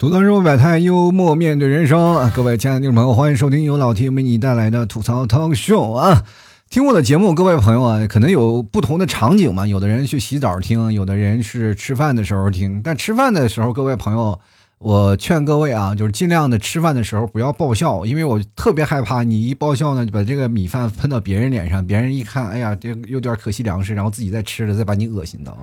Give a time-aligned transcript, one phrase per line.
[0.00, 2.30] 吐槽生活百态，幽默面对人生。
[2.30, 6.24] 各位亲爱的听众朋友，欢迎收听由老 T 为你带来的吐槽 talk show 啊！
[6.70, 9.66] 听我的节目，各位朋友啊，可能有不同的场景嘛。
[9.66, 12.80] 有的人去洗澡听，有的人是吃饭的时候听。
[12.82, 14.40] 但吃饭的时候，各位朋友，
[14.78, 25.54] 我劝各位啊，就是尽量的吃饭的时候不要爆笑，因为我特别害怕你一爆笑呢，把这个米饭喷到别人脸上，别人一看，哎呀，这有点可惜粮食，然后自己再吃了，再把你恶心到。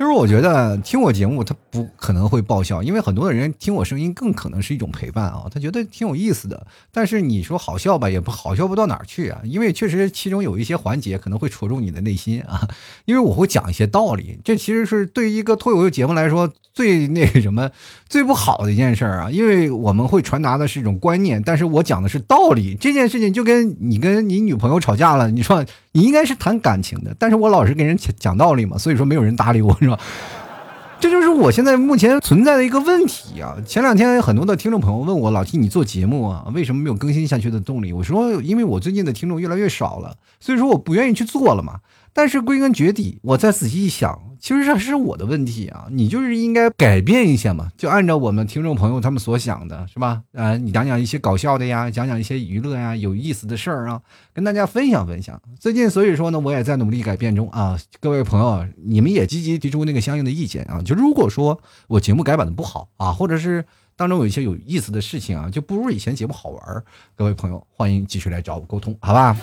[0.00, 6.66] 就是我觉得听我节目，他不可能会爆笑，因为很多的人听我声音更可能是一种陪伴啊，他觉得挺有意思的。
[6.90, 12.66] 但是你说好笑吧，也不好笑不到哪儿去啊，因为确实其中有一些环节可能会戳中你的内心啊，
[13.04, 17.70] 因为我会讲一些道理，这其实是对于一个脱口秀节目来说最那个什么
[18.08, 22.74] 最不好的一件事儿啊，因为我们会传达的是一种观念，但是我讲的是道理。
[22.80, 25.62] 这件事情就跟你跟你女朋友吵架了，你说
[25.92, 29.76] 你应该是谈感情的，但是我老是给人讲道理嘛，所以说没有人搭理我。
[29.78, 29.98] 是吧
[30.98, 33.56] 这就是我现在目前存在的一个问题啊！
[33.66, 37.92] 前两天很多的听众朋友问我，老听你做节目啊，为什么没有更新下去的动力？
[37.92, 41.80] 我说，因为我最近的听众越来越少了，所以说我不愿意去做了嘛。
[42.12, 44.20] 但是归根结底，我再仔细一想。
[44.40, 50.22] 其实这是我的问题啊，你就是应该改变一下嘛，就按照我们听众朋友他们所想的，是吧？
[50.32, 54.00] 啊，你讲讲一些搞笑的呀，讲讲一些娱乐呀，有意思的事儿啊，
[54.32, 55.38] 跟大家分享分享。
[55.58, 57.78] 最近所以说呢，我也在努力改变中啊。
[58.00, 60.80] 各位朋友，你们也积极提出那个相应的意见啊。
[60.80, 63.62] 就如果说我节目改版的不好啊，或者是
[63.94, 66.82] 当中有一些有意思的事情啊，就不如以前节目好玩
[67.14, 69.36] 各位朋友，欢迎继续来找我沟通，好吧？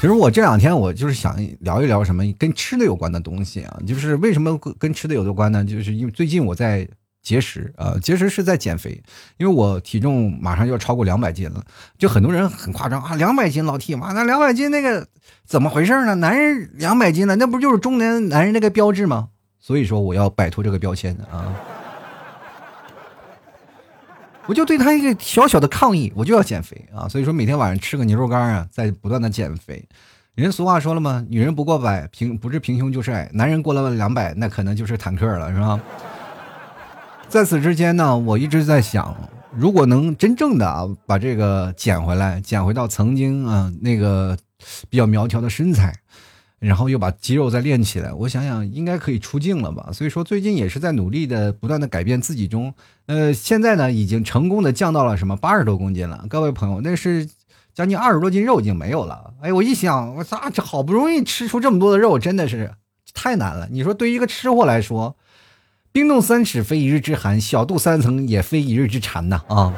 [0.00, 5.62] 其实我这两天我就是想聊一聊什么跟吃的有关的东西啊，就是为什么跟吃的有关呢？
[5.62, 6.88] 就是因为最近我在
[7.22, 8.98] 节食啊，节食是在减肥，
[9.36, 11.62] 因为我体重马上就要超过两百斤了，
[11.98, 15.06] 就很多人很夸张啊，两百斤老 T 妈那两百斤那个
[15.44, 16.14] 怎么回事呢？
[16.14, 19.28] 男人两百斤了，那不就是中年男人那个标志吗？
[19.58, 21.54] 所以说我要摆脱这个标签啊。
[24.50, 27.08] 我就对他一个小小的抗议，我就要减肥啊！
[27.08, 29.88] 所以说每天晚上吃个牛肉干啊，在不断的减肥。
[30.34, 35.78] 人俗话说了嘛，女人不过百平不是平胸就是矮，男人过了两百那可能就是坦克了，是吧？
[37.28, 39.16] 在此之间呢，我一直在想，
[39.54, 44.36] 如果能真正的啊把这个减回来，减回到曾经啊那个
[44.88, 45.94] 比较苗条的身材。
[46.60, 49.90] 然后又把肌肉再练起来，我想想应该可以出镜了吧。
[49.92, 52.72] 所以说最近也是在努力的不断的改变自己中，
[53.06, 56.24] 呃，现在呢已经成功的降到了什么八十多公斤了。
[56.28, 57.26] 各位朋友，那是
[57.72, 59.32] 将近二十多斤肉已经没有了。
[59.40, 62.72] 哎，我一想，我咋这好不容易吃出这么多的肉，真的是
[63.14, 63.66] 太难了。
[63.70, 65.16] 你说对于一个吃货来说，
[65.92, 69.74] 冰冻三尺非一日之寒，小肚三层也非一日之馋呐啊。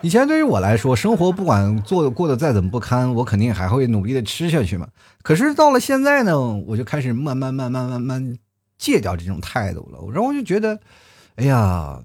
[0.00, 4.86] 以前对于我来说，生活不管做的过得再怎么不堪，我肯定还会努力的吃下去嘛。
[5.22, 8.38] 可是到了现在呢，我就开始慢慢慢慢慢慢
[8.78, 9.98] 戒掉这种态度了。
[10.12, 10.78] 然后我就觉得，
[11.34, 11.98] 哎呀，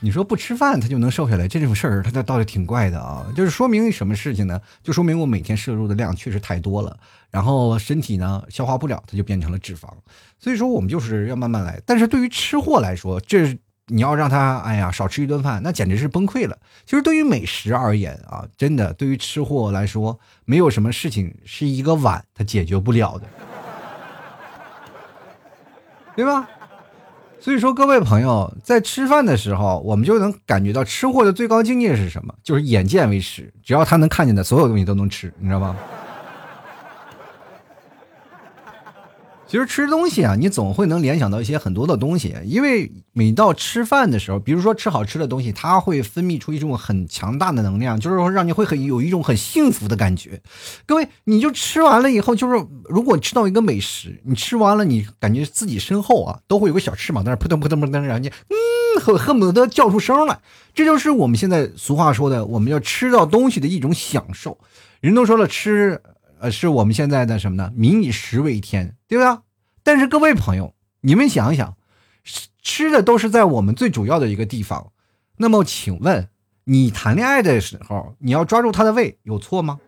[0.00, 3.26] 你说不吃饭他就能瘦下来，这种事儿它倒是挺怪的啊。
[3.34, 4.60] 就是说明什么事情呢？
[4.84, 6.96] 就说明我每天摄入的量确实太多了，
[7.32, 9.88] 然后身体呢消化不了，它就变成了脂肪。
[10.38, 11.82] 所以说我们就是要慢慢来。
[11.84, 13.58] 但是对于吃货来说，这。
[13.88, 16.56] 你要让他哎呀少吃一顿饭，那简直是崩溃了。
[16.86, 23.26] 其实对于美食而言啊，真的对于吃货来说，没有什么事情是一个碗他解决不了的，
[26.16, 26.48] 对吧？
[27.40, 32.34] 所以说各位朋友在吃饭的时候，我们就能感觉到吃货的最高境界是什么？
[32.42, 35.76] 就是眼见为实，只要他能看见的所有东西都能吃，你知道吗？
[39.54, 50.42] 其实吃东西啊，你总会能联想到一些很多的东西，因为每到吃饭的时候，比如说吃好吃的东西，它会分泌出一种很强大的能量，就是说让你会很有一种很幸福的感觉。
[50.86, 60.40] 各位，你就吃完了以后，就是如果吃到一个美食，你吃完了，你感觉自己身后啊都会有个小翅膀在那扑腾扑腾扑腾，然后你嗯恨恨不得叫出声来。
[60.74, 64.58] 这就是我们现在俗话说的，我们要吃到东西的一种享受。
[65.00, 66.00] 人都说了，吃
[66.40, 67.70] 呃是我们现在的什么呢？
[67.76, 69.42] 民以食为天，对吧？
[69.84, 71.76] 但是各位朋友，你们想一想，
[72.62, 74.92] 吃的都是在我们最主要的一个地方。
[75.36, 76.28] 那么，请问
[76.64, 79.78] 你谈恋爱的时候，你要抓住他的胃，有错吗？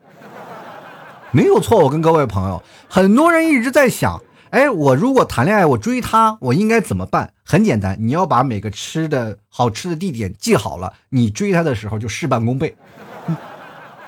[1.31, 1.79] 没有错。
[1.79, 7.33] 我跟各位朋友，很多人一直在想，哎，我如果谈恋爱，我追他，我应该怎么办？
[7.43, 12.77] 很简单，你要把每个吃的好吃的地点记好了，你追他的时候就事半功倍。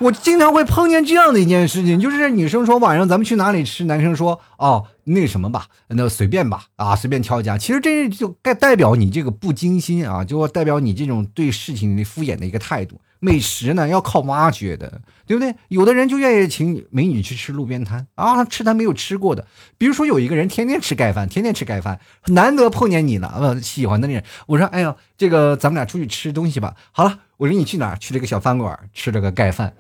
[0.01, 7.59] 我经常会碰见这样的一件事情，就是女生说晚上咱们去哪里吃，男生说哦那什么吧，那随便吧，啊随便挑一家。
[7.59, 13.01] 其实这就该代表你这个不精心啊，就代表你这种对事情的敷衍的一个态度。
[13.21, 15.55] 美食呢要靠挖掘的，对不对？
[15.69, 19.47] 有的人就愿意请美女去吃路边摊啊，吃他没有吃过的。
[19.77, 26.75] 比如说有一个人天天吃盖饭，天天吃盖饭，难得碰见你了，呃，喜欢的人，我说，哎呀，这个咱们俩出去吃东西吧。
[26.93, 27.97] 好了，我说你去哪儿？
[27.99, 29.73] 去了个小饭馆，吃了个盖饭。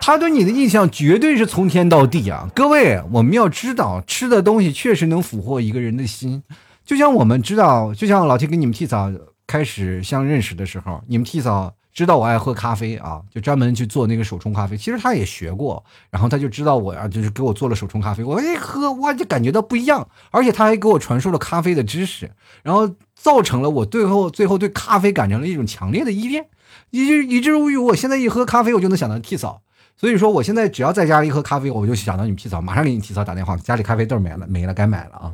[0.00, 2.50] 他对你的印象绝对是从天到地啊！
[2.54, 6.42] 各位，我们要知道，吃的东西确实能俘获一个人的心。
[6.84, 9.10] 就像我们知道，就像老天跟你们替嫂
[9.46, 14.76] 开始相认识的时候，你们替嫂知道我爱喝咖啡啊，就专门去做那个手冲咖啡。
[14.76, 18.24] 其实他也学过，然后他就知道我啊，就是给我做了手冲咖啡。
[18.24, 22.32] 我一喝，哇，就感觉到不一样，而且他还给我传授了咖啡的知识，
[22.64, 26.46] 然后造成了我最后最后对咖啡感成了一种强烈的依恋，
[26.90, 29.62] 以至以至于我现在一喝咖啡，我就能想到替嫂。
[29.96, 35.32] 所以说，我现在只要在家里喝咖啡，我就想到你们替嫂，马上给你替嫂打电话，家里咖啡豆没了，没了，该买了啊。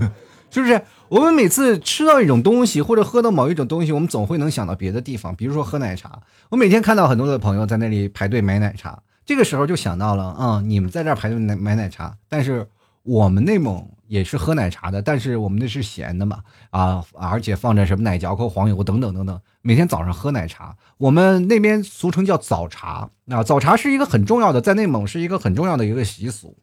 [0.50, 0.82] 是不是？
[1.08, 5.34] 我们每次吃到一种东西，或者喝到某一种东西，我们总会能想到别的地方。
[5.34, 6.20] 比如说喝奶茶，
[6.50, 12.68] 我每天看到很多的朋友在那里排队买奶茶，这个时候就想到了，嗯，你们在这排队买买奶茶，但是
[13.04, 26.54] 我们内蒙也是喝奶茶的，但是我们那是咸的嘛，啊，而且放着什么奶嚼口、黄油等等等等，每天早上喝奶茶，我们那边俗称叫早茶，啊，早茶是一个很重要的，在内蒙是一个很重要的一个习俗，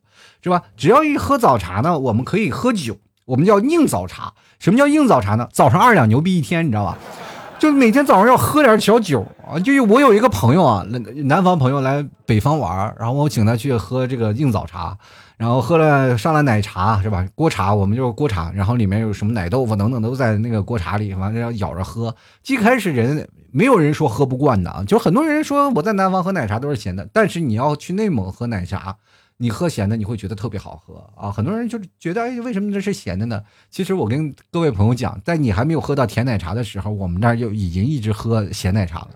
[0.44, 0.62] 是吧？
[0.78, 2.96] 只要一喝早茶呢，我们可以喝酒。
[3.26, 5.50] 我们叫硬早茶，什么叫硬早茶呢？
[5.52, 6.98] 早上二两牛逼一天，你知道吧？
[7.58, 9.58] 就每天早上要喝点小酒啊。
[9.58, 10.86] 就我有一个朋友啊，
[11.24, 14.96] 南方朋友来北方玩，然后我请他去喝这个硬早茶，
[15.38, 17.26] 然后喝了上了奶茶是吧？
[17.34, 22.16] 锅茶，我们就是锅茶，然后里面有什么奶豆腐等等都在那个锅茶里，完了要咬着喝。
[22.46, 28.98] 一开始人没有人说喝不惯的啊，就很多人说我在南方喝奶茶都是咸的，但是你要去内蒙喝奶茶。
[29.38, 31.30] 你喝咸的，你会觉得特别好喝啊！
[31.30, 33.44] 很多人就是觉得，哎，为什么这是咸的呢？
[33.70, 39.10] 其实我跟各位朋友讲，在你还没有喝到甜奶茶的时候，我们那儿就已经一直喝咸奶茶了。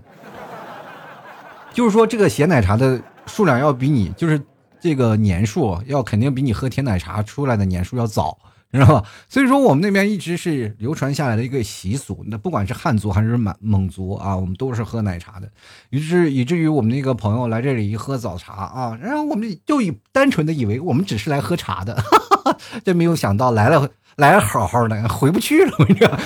[1.74, 4.42] 就是说，这个咸奶茶的数量要比你，就是
[4.82, 8.38] 这个年数要肯定比你喝甜奶茶出来的年数要早。
[8.72, 9.04] 知道吧？
[9.28, 12.24] 所以说我们那边一直是流传下来的一个习俗。
[12.28, 15.50] 那不管是汉族还是满蒙族啊，我们都是喝奶茶的。
[15.90, 26.20] 于是以至于我们那个朋友来这里一喝早茶啊，然后我们就以单纯的以为我们只是来喝茶的，哈哈哈这没有想到来了来了好好的，回不去了，我 跟你讲。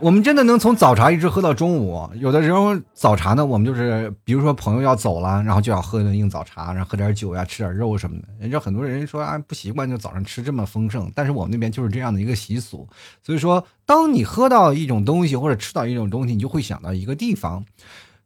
[0.00, 2.08] 我们真的能从早茶一直喝到中午。
[2.14, 8.28] 有的时候早茶呢，我们就是比如说朋友要走了，然后就要喝一顿硬早茶，然后喝点酒呀，吃点肉什么的。
[8.38, 12.86] 人家很多人说啊，不习惯就早上吃这么丰盛，但是我们那边就是这样的一个习俗。
[13.24, 17.64] 所以说，当你喝到一种东西或者吃到一种东西，你就会想到一个地方。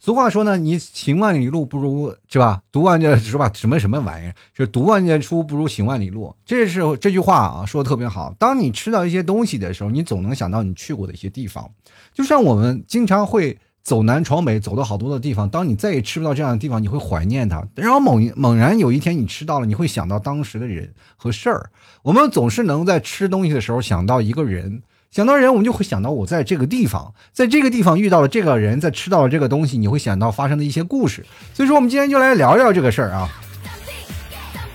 [0.04, 2.60] 俗话说呢，你行万里路不如是吧？
[2.72, 3.48] 读万卷是吧？
[3.54, 4.34] 什么什么玩意儿？
[4.52, 6.34] 是读万卷书不如行万里路。
[6.44, 8.34] 这是这句话啊，说的特别好。
[8.36, 11.70] 当你吃到一些东西的时候，你总能想到你去过的一些地方。
[12.12, 15.48] 就像我们经常会走南闯北，走到好多的地方。
[15.48, 17.64] 当你再也吃不到这样的地方，你会怀念它。
[17.76, 21.70] 然后猛猛然有一天你吃到了，你会想到当时的人和事儿。
[22.02, 24.82] 我们总是能在吃东西的时候想到一个人。
[25.12, 31.22] 想到人，我们就会想到我在这个地方，在这个地方遇到了这个人，在吃到了这个东西，你会想到发生的一些故事。
[31.52, 33.28] 所以说，我们今天就来聊聊这个事儿啊。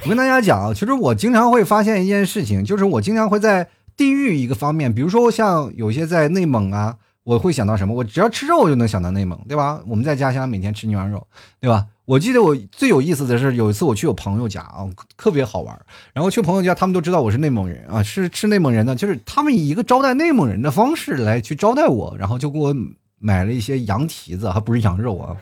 [0.03, 3.67] 我跟大家讲，其实我经常会发现一件事情，就是我经常会在
[3.97, 6.97] 地域一个方面，比如说像有些在内蒙啊，
[7.27, 7.93] 我会想到什么？
[7.93, 9.81] 我只要吃肉，我就能想到内蒙，对吧？
[9.85, 11.27] 我们在家乡每天吃牛羊肉，
[11.59, 11.85] 对吧？
[12.05, 15.77] 我记得我最有意思的是有一次我去我朋友家啊，特别好玩。
[16.13, 22.73] 然后去朋友家，他们都知道我是内蒙人啊，是吃内蒙人的，就是他们以一个招待内蒙人的方式来去招待我，然后就给我
[23.19, 25.35] 买了一些羊蹄子，还不是羊肉啊，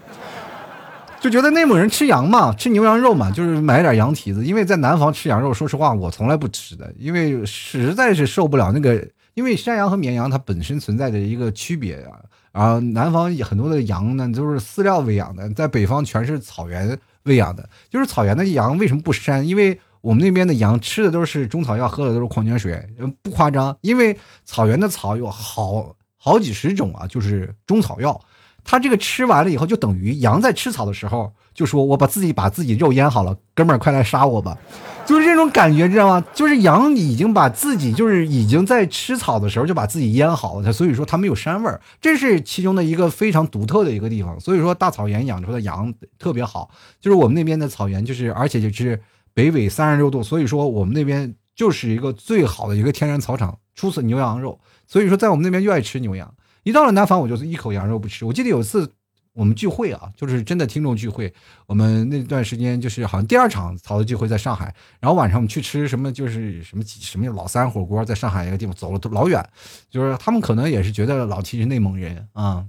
[1.22, 4.44] 就觉得内蒙人吃羊嘛，吃牛羊肉嘛，就是买点羊蹄子。
[4.44, 12.20] 因为在南方吃羊肉，说实话我从来不吃的，因为实在是受不了那个，因为山羊和绵羊它本身存在着一个区别啊。
[12.51, 17.70] 啊，南方很多的羊呢都是饲料喂养的，在北方全是草原喂养的。
[17.89, 19.44] 就是草原的羊为什么不膻？
[19.44, 22.82] 因为我们那边的羊吃的都是中草药，喝的都是矿泉水，
[23.22, 23.77] 不夸张。
[23.82, 28.20] 因为草原的草有好好几十种啊，就是中草药。
[28.65, 34.57] 它这个吃完了以后，就等于羊在吃草的时候就说：“我把自己把自己肉腌好了，哥们儿快来杀我吧。
[35.05, 36.25] ”就是这种感觉，知道吗？
[36.34, 44.39] 就是羊已经把自己，就是已经在吃草的时候就把自己腌好了，所以说它没有膻味儿，这是其中的一个非常独特的一个地方。
[44.39, 49.00] 所以说大草原养出的羊特别好，就是我们那边的草原，就是而且就是
[49.36, 54.60] 北纬三十六度，所以说我们那边就是一个最好的一个天然草场，出此牛羊肉。
[54.88, 56.34] 所以说在我们那边就爱吃牛羊。
[56.65, 58.25] 一到了南方，我就是一口羊肉不吃。
[58.25, 58.91] 我记得有一次
[59.34, 61.31] 我们聚会啊，就是真的听众聚会。
[61.67, 69.48] 我们那段时间就是好像第二场曹操聚会在上海，然后晚上我们去吃什么，就是什么什么老三火锅，在上海一个地方走了老远，
[69.91, 72.65] 就是他们可能也是觉得老七是内蒙人啊，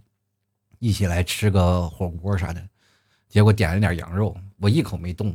[0.78, 2.62] 一起来吃个火锅啥的，
[3.30, 5.34] 结果点了点羊肉，我一口没动。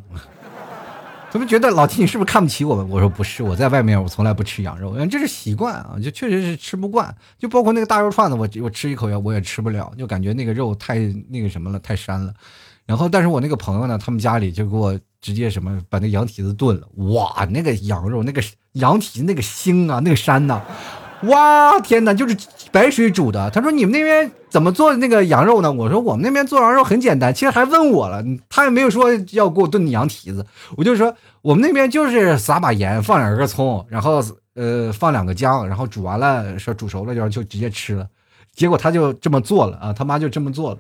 [1.32, 2.90] 他们觉得老提你是不是看不起我们？
[2.90, 7.16] 我说不是，我在外面我从来不吃羊肉，这是习惯啊，就确实是吃不惯。
[7.40, 12.34] 就包括那个大肉串子，我我吃一口也，我也吃不了，就感觉那个肉太那个什么了，太膻了。
[12.86, 20.62] 然后，但是我那个朋友呢，他们家里就给我直接什么把那羊蹄子炖了，哇，那个羊肉那个羊蹄那个腥啊，那个膻呐。
[21.24, 22.36] 哇天哪，就是
[22.72, 23.50] 白水煮的。
[23.52, 25.72] 他说你们那边怎么做那个羊肉呢？
[25.72, 27.34] 我说我们那边做羊肉很简单。
[27.34, 30.46] 其实还问我了，他也没有说要给我炖羊蹄子。
[30.76, 34.24] 我就说我们那边就是撒把盐，放两根葱，然后
[34.56, 38.08] 呃放两个姜，然后煮完了说煮熟了就就直接吃了。
[38.56, 40.78] 结果他就这么做了啊，他妈就这么做了。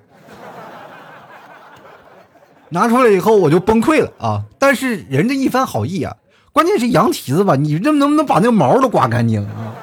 [2.69, 4.43] 拿出来以后我就崩溃了啊！
[4.57, 6.15] 但是人家一番好意啊，
[6.53, 9.75] 关键是羊蹄子吧，你这能不能把那个毛都刮干净啊？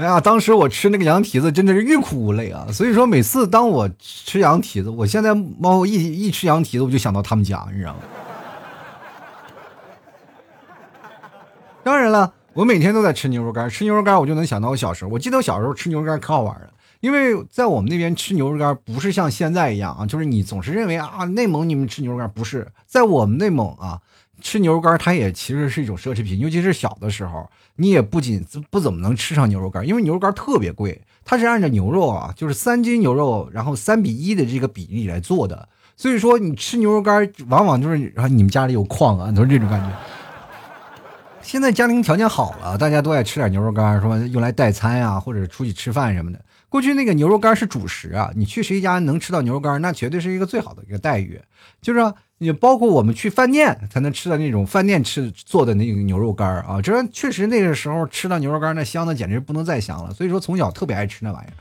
[0.00, 2.66] 哎呀，当时我吃那个羊蹄子真的是欲哭无泪啊！
[2.72, 8.00] 所以说，每次当我吃羊蹄子，我现在猫一一吃羊蹄子，我就想到他们家，你知道吗？
[11.82, 15.10] 当然了，我每天都在吃牛肉干，吃牛肉干我就能想到我小时候。
[15.10, 24.00] 我记得我小时候吃牛肉干可好玩了，因为在我们那边吃牛肉干不是像现在一样啊，就是你总是认为啊，内蒙你们吃牛肉干不是，在我们内蒙啊。
[24.40, 39.96] 吃牛肉干，它也其实是一种奢侈品，尤其是小的时候，你也不仅不怎么能吃上牛肉干，因为牛肉干特别贵，它是按照牛肉啊，就是三斤牛肉，然后三比一的这个比例来做的，所以说你吃牛肉干，往往就是然后你们家里有矿啊，都是这种感觉。
[41.42, 46.40] 现在家庭条件好了，大家都爱吃点牛肉干，说用来代餐呀，或者出去吃饭什么的。
[46.70, 51.38] 过去那个牛肉干是主食啊，你去谁家能吃到牛肉干，那绝对是一个最好的一个待遇，
[51.82, 52.00] 就是。
[52.42, 60.14] 你包括我们去饭店才能吃的那种饭店吃做的那个牛肉干啊，这确实那个时候吃到牛肉干那香的简直不能再香了。
[60.14, 61.52] 所以说从小特别爱吃那玩意儿，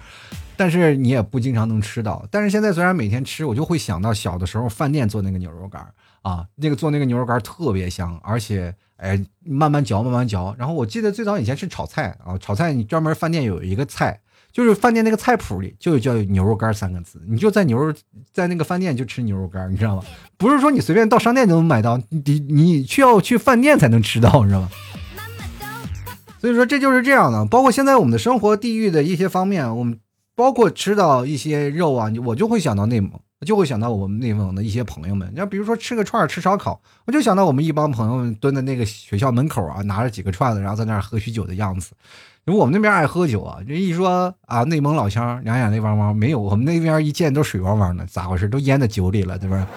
[0.56, 2.26] 但是你也不经常能吃到。
[2.32, 5.86] 但是现在虽然每天吃，我就会想到小的时候饭店做那个牛肉干
[6.22, 10.56] 啊，那个做那个牛肉干特别香，而且哎慢慢嚼慢慢嚼。
[10.58, 14.22] 然后我记得最早以前是炒菜啊，炒菜你专门饭店有一个菜。
[14.52, 17.94] 就是饭店那个菜谱里就叫牛肉干三个字，你就在牛肉
[18.32, 20.04] 在那个饭店就吃牛肉干，你知道吗？
[20.38, 24.70] 不是说你随便到商店就能买到，你你需要去饭店才能吃到，你知道吗？
[26.40, 27.46] 所以说这就是这样的。
[27.46, 30.00] 包括现在我们的生活地域的一些方面，我们
[30.36, 33.12] 包括吃到一些肉啊，我就会想到内蒙，
[33.46, 35.30] 就会想到我们内蒙的一些朋友们。
[35.34, 41.92] 你要比如说吃个串吃烧烤，我就想到我们一帮朋友们蹲在那个学校门口啊，拿着几个串子，然后在那儿喝许酒的样子。
[42.50, 48.50] 因为我们那边爱喝酒啊，人一说啊，内蒙老乡两眼泪汪汪，没有我们那边一见都水汪汪的，咋回事？
[48.50, 49.58] 都淹在酒里了，对吧？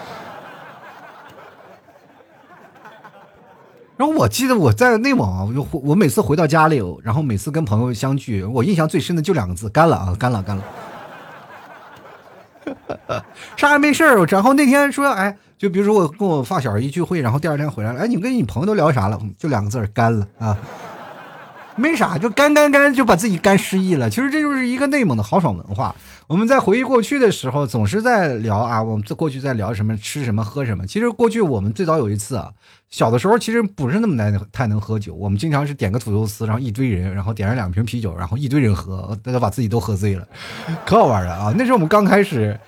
[3.99, 10.65] 然后我记得我在内蒙，我就我每次回到家里，然后每次跟朋友相聚，我印象最深的就两个字：干了啊，干了，干了。
[13.55, 19.21] 啥也没事儿，然后那天说，哎，就比如说我跟我发小一聚会，然后第二天回来了，哎，你跟你朋友都聊啥了？
[19.37, 20.57] 就两个字干了啊。
[21.77, 24.11] 没啥，就干干干就把自己干失忆了。
[24.11, 25.95] 其实这就是一个内蒙的豪爽文化。
[26.27, 30.87] 我们在回忆过去的时候，总是在聊啊，我们在过去在聊什么，吃什么，喝什么。
[30.87, 32.51] 其实过去我们最早有一次啊，
[32.89, 35.15] 小的时候其实不是那么难太能喝酒。
[35.15, 40.27] 我们经常是点个土豆丝，然后一堆人，然后点上两瓶啤酒，然后一堆人喝，大家把自己都喝醉了，
[40.87, 41.55] 可好玩了啊！
[41.57, 42.59] 那是我们刚开始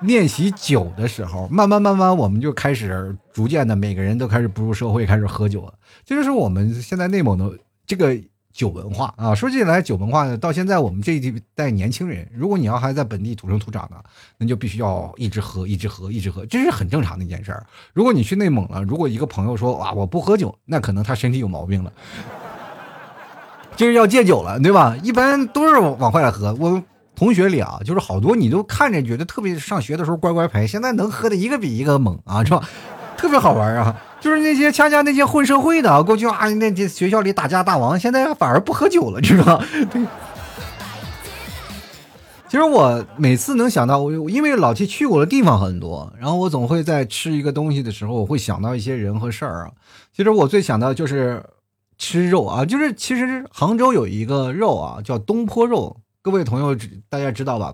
[0.00, 5.74] 练习酒的时候，慢慢慢慢我们就开始逐渐的每个人都开始步入社会，开始喝酒了。
[6.04, 7.50] 这就是我们现在内蒙的
[7.86, 8.16] 这个。
[8.54, 13.96] 酒文化啊，说起来酒文化呢，到现在我们这一代年轻人，如果你要还在本地土生土长的，
[14.38, 17.66] 那就必须要一直喝，一直喝，一直喝，这是很正常的一件事儿。
[17.92, 21.92] 如果你去内蒙了，如果一个朋友说哇我不喝酒，那可能他身体有毛病了，
[23.74, 24.96] 就是要戒酒了，对吧？
[25.02, 26.54] 一般都是往坏了喝。
[26.54, 26.80] 我
[27.16, 32.62] 同学里啊，就是好多你都看着觉得特别上学的时候乖乖牌，现在能喝的一个比一个猛啊，是吧？
[33.24, 33.96] 特别好玩啊。
[34.20, 39.64] 就是那些恰恰那些混社会的，过去啊，那些学校里打架大王，现在反而不喝酒了，知道吗？
[42.46, 49.70] 其实我每次能想到，我因为老七去过的地方很多，然后我总会在吃一个东西的时候，我会想到一些人和事儿啊。
[50.14, 51.42] 其实我最想到就是
[51.96, 56.76] 吃肉啊，就是其实杭州有一个肉啊，叫东坡肉，各位朋友
[57.08, 57.72] 大家知道吧？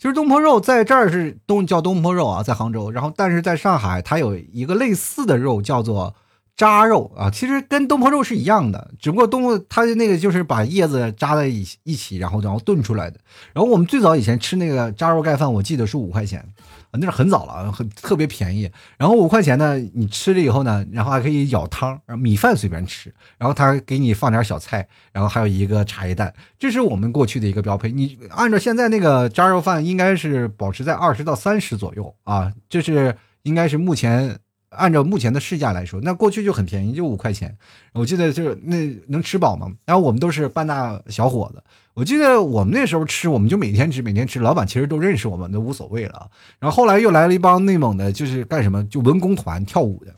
[0.00, 2.90] 其实东坡肉在这儿是东叫东坡肉啊，在杭州。
[2.90, 6.14] 然后，但是在上海，它有一个类似的肉，叫做
[6.56, 13.20] 扎肉啊，其实跟东坡肉是一样的，只不过东它的那个就是把叶子扎在一一起，然后然后炖出来的。
[13.52, 16.48] 然后我们最早以前吃那个扎肉盖饭，我记得是五块钱。
[16.92, 18.70] 那是很早了，很特别便宜。
[18.98, 23.14] 然后五块钱呢，你吃了以后呢，然后还可以舀汤，米饭随便吃。
[23.38, 27.92] 然后他给你放点小菜，然后还有一个茶叶蛋，这是我们过去的一个标配。
[27.92, 34.38] 你按照现在那个扎肉饭，应该是保持在二十到三十左右啊，这是应该是目前
[34.70, 37.56] 按照目前的市价来说，那过去就很便宜，就五块钱。
[37.92, 38.76] 我记得就是那
[39.08, 39.70] 能吃饱吗？
[39.84, 41.62] 然后我们都是半大小伙子。
[41.94, 44.38] 我记得我们那时候吃，我们就每天吃，每天吃。
[44.40, 46.30] 老板其实都认识我们，都无所谓了。
[46.58, 50.14] 然后后来又来了一帮内蒙的，就是干什么，就文工团跳舞的，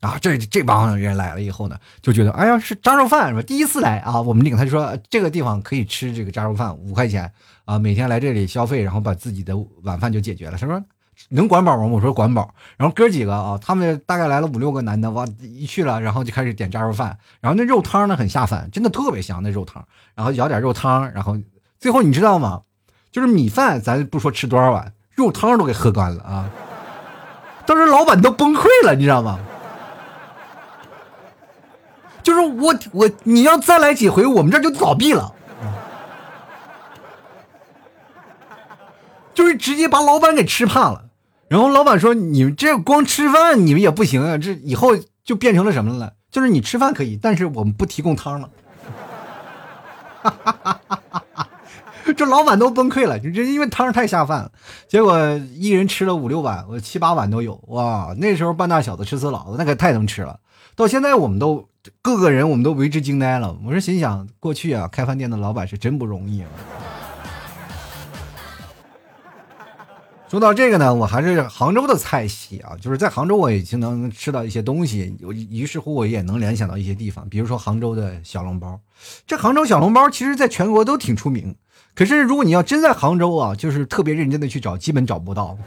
[0.00, 3.42] 啊，这这帮人来了以后呢，就觉得，哎呀，是扎肉饭是吧？
[3.42, 7.32] 第一次来啊，我们领他就说这个地方可以吃这个扎肉饭，五块钱
[7.64, 10.58] 啊，每天来这里消费，然后把自己的晚饭就解决了。
[10.58, 10.82] 他说。
[11.28, 11.84] 能管饱吗？
[11.84, 12.54] 我说管饱。
[12.76, 17.18] 然后哥几个啊，他们大概来了五六个男的，哇，一去了，然后就开始点炸肉饭。
[17.40, 19.86] 然后那肉汤呢很下饭，真的特别香那肉汤。
[20.14, 21.36] 然后舀点肉汤，然后
[21.78, 22.62] 最后你知道吗？
[23.12, 26.50] 就是米饭，咱不说吃多少碗，肉汤都给喝干了啊！
[27.66, 29.38] 当时老板都崩溃了，你知道吗？
[32.22, 35.34] 就是我我你要再来几回，我们这就倒闭了。
[39.32, 41.04] 就是直接把老板给吃怕了。
[41.50, 44.38] 然后老板说：“你们这光吃饭，你们也不行啊！
[44.38, 46.12] 这以后就变成了什么了？
[46.30, 48.48] 就是你吃饭可以，但是我们不提供汤了。
[52.16, 54.52] ”这老板都崩溃了，就因为汤太下饭了。
[54.86, 55.18] 结果
[55.56, 57.60] 一人吃了五六碗，我七八碗都有。
[57.66, 60.38] 哇，那时候半大小子吃死老子，那可太能吃了。
[60.76, 61.68] 到现在我们都
[62.00, 63.58] 各个人我们都为之惊呆了。
[63.66, 66.48] 我是心想，过去啊，开饭店的老板是真不容易啊。
[70.30, 75.12] 说到这个呢，我还是杭州的菜系啊，就是在杭州我也经能吃到一些东西，
[75.50, 78.78] 于是乎我也能联想到一些地方，比如说杭州的小笼包。
[79.26, 81.56] 这杭州小笼包其实在全国都挺出名，
[81.96, 85.58] 可是如果你要真在杭州啊，就是特别认真的去找，基本找不到。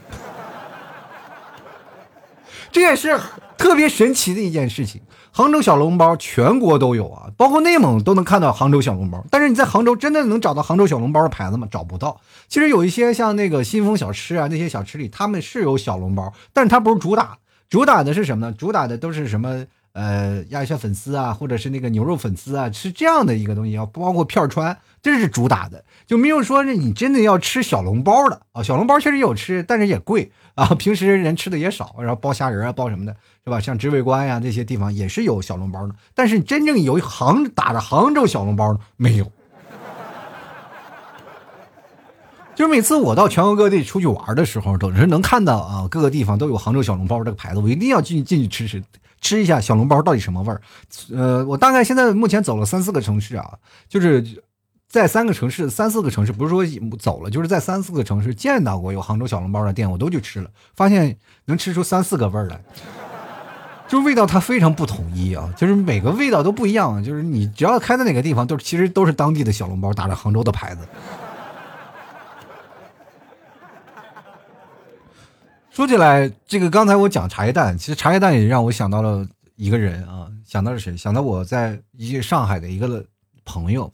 [2.72, 3.20] 这也是
[3.58, 5.02] 特别神奇的一件事情。
[5.36, 9.26] 杭州小笼包全国都有啊，包括内蒙都能看到杭州小笼包。
[9.32, 11.68] 但是你在杭州真的能找到杭州小笼包的牌子吗？
[11.72, 12.22] 找不到。
[12.48, 18.56] 其实有一些像那个新丰小吃啊，那些小吃里他们是有小笼包，但是它不是主打，主打的是什么呢？
[18.56, 19.66] 主打的都是什么？
[19.94, 28.64] 呃，鸭血粉丝啊，或者是那个牛肉粉丝啊，是这样的一个东西，要包括片川，这是主打的，就没有说是你真的要吃小笼包的啊。
[28.64, 33.60] 小笼包确实有吃，但是也贵啊，平时人吃的也少，然后包虾仁啊，包什么的，是吧？
[33.60, 39.32] 像知味观呀这些地方也是有小笼包的，但是真正有杭打着杭州小笼包的没有。
[42.56, 48.84] 就是每次我到全国各地出去玩的时候，总是能看到啊，各个地方都有杭州小笼包这个牌子，我一定要进进去吃吃。
[49.24, 50.62] 吃一下小笼包到底什么味儿？
[51.16, 53.58] 呃，我大概现在目前走了三四个城市啊，
[53.88, 54.44] 就是
[54.88, 56.64] 在三个城市、三四个城市，不是说
[57.00, 62.62] 走了，就是在三四个城市见到过有杭州小笼包的店，我都去吃了，发现能吃出三四个味儿来，
[63.88, 70.82] 就是味道它非常不统一啊，就是每个味道都不一样，就是你只要开在哪个地方，都其实都是当地的小笼包，打着杭州的牌子。
[75.74, 80.96] 说起来，这个刚才我讲茶叶蛋，其实茶叶蛋也让我想到了一个人啊，想到了谁？
[80.96, 83.04] 想到我在一上海的一个
[83.44, 83.92] 朋友。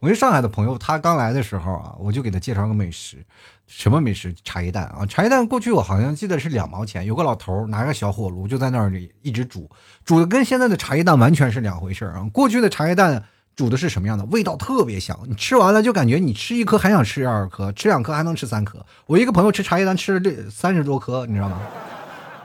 [0.00, 3.24] 我一上海的朋友，他刚来的时候啊，我就给他介绍个美食，
[3.68, 4.34] 什么美食？
[4.42, 5.06] 茶叶蛋啊！
[5.06, 9.70] 茶叶蛋过去我好像记得是两毛钱，有个老头拿个小火炉就在那里一直煮，
[10.04, 12.28] 煮的跟现在的茶叶蛋完全是两回事啊！
[12.32, 13.22] 过去的茶叶蛋。
[13.60, 14.24] 煮的是什么样的？
[14.30, 18.78] 味道特别香，你吃完了就感觉你吃一颗还想吃二颗，吃两颗还能吃三颗。
[19.04, 21.58] 我一个朋友吃茶叶蛋吃了这三十多颗，你知道吗？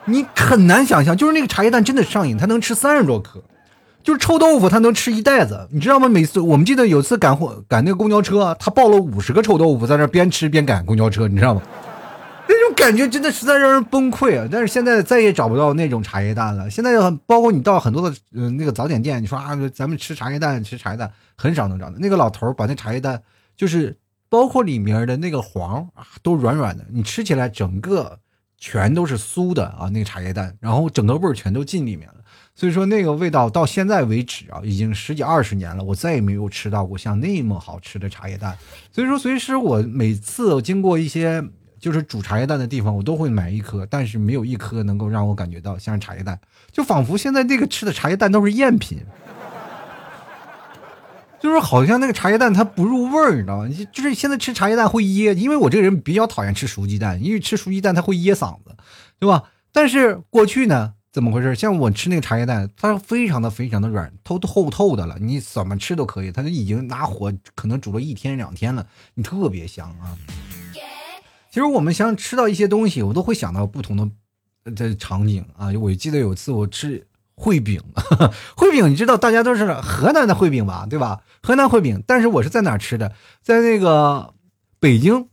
[0.03, 3.41] 你很难想象，就是那个茶叶蛋真的上瘾，他能吃三十多颗，
[4.03, 6.09] 就是臭豆腐他能吃一袋子，你知道吗？
[6.09, 11.61] 每次我们记得有次赶火赶那个公交车，他抱了五十个臭豆腐在那边吃边赶公交车，你知道吗？
[12.75, 14.47] 感觉真的实在让人崩溃啊！
[14.51, 16.69] 但是现在再也找不到那种茶叶蛋了。
[16.69, 16.91] 现在
[17.25, 21.95] 包括你到很多的嗯那个早点店，你说啊，咱们吃茶叶蛋，吃茶叶蛋很少能找到。
[21.97, 23.19] 那个老头把那茶叶蛋，
[23.57, 23.97] 就是
[24.29, 28.19] 包括里面的那个黄啊，都软软的，你吃起来整个
[28.57, 32.15] 全都是酥的啊，那个茶叶蛋，然后整个味儿全都进里面了。
[32.53, 38.55] 所以说那个味道到现在为止啊，已经十几二十年了，我再也没有吃到过像那么好吃的茶叶蛋。
[38.91, 41.43] 所以说，随时我每次经过一些。
[41.85, 46.39] 就是煮茶叶蛋的地方，我都会买一颗，但是没有一颗能够让我感觉到像茶叶蛋，
[46.71, 49.05] 就仿佛现在那个吃的茶叶蛋都是赝品，
[51.39, 53.69] 就是好像那个茶叶蛋它不入味儿，你知道吗？
[53.93, 58.75] 就是现在吃茶叶蛋会噎，因为我这个人比较讨厌吃熟鸡蛋，因为吃熟鸡蛋它会噎嗓子，
[59.19, 59.43] 对吧？
[59.71, 61.53] 但是过去呢，怎么回事？
[61.53, 66.31] 像我吃那个茶叶蛋，它非常的非常的软，透透透的了，你怎么吃都可以。
[66.31, 70.17] 它就已经拿火可能煮了一天两天了，你特别香啊。
[71.55, 74.09] 其实我们想吃到一些东西，我都会想到不同的
[74.75, 75.71] 这场景啊。
[75.79, 77.81] 我记得有一次我吃烩饼，
[78.57, 81.21] 烩饼你知道大家都是河南的烩饼吧，对吧？
[81.41, 83.13] 河南烩饼，但是我是在哪吃的？
[83.41, 84.33] 在那个
[84.81, 85.29] 北京。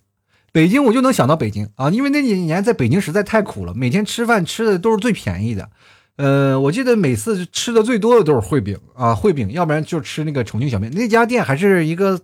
[0.52, 5.70] 北京我就能想到北京啊，因为那几年在北京实在太苦了，每天吃饭吃的都是最便宜的，
[6.14, 10.92] 呃，我记得每次吃的最多的都是烩饼啊，烩饼，要不然就吃那个重庆小面。
[10.92, 12.20] 那家店还是一个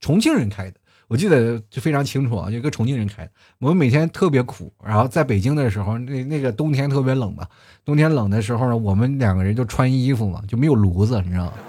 [0.00, 3.30] 重庆人开的，我记得就非常清楚啊，一个重庆人开的。
[3.58, 7.46] 我们每天特别苦，然后在北京的时候，那那个冬天特别冷嘛，
[7.84, 11.52] 冬天冷的时候呢，我们两个人就穿衣服嘛，就没有炉子，你知道吗？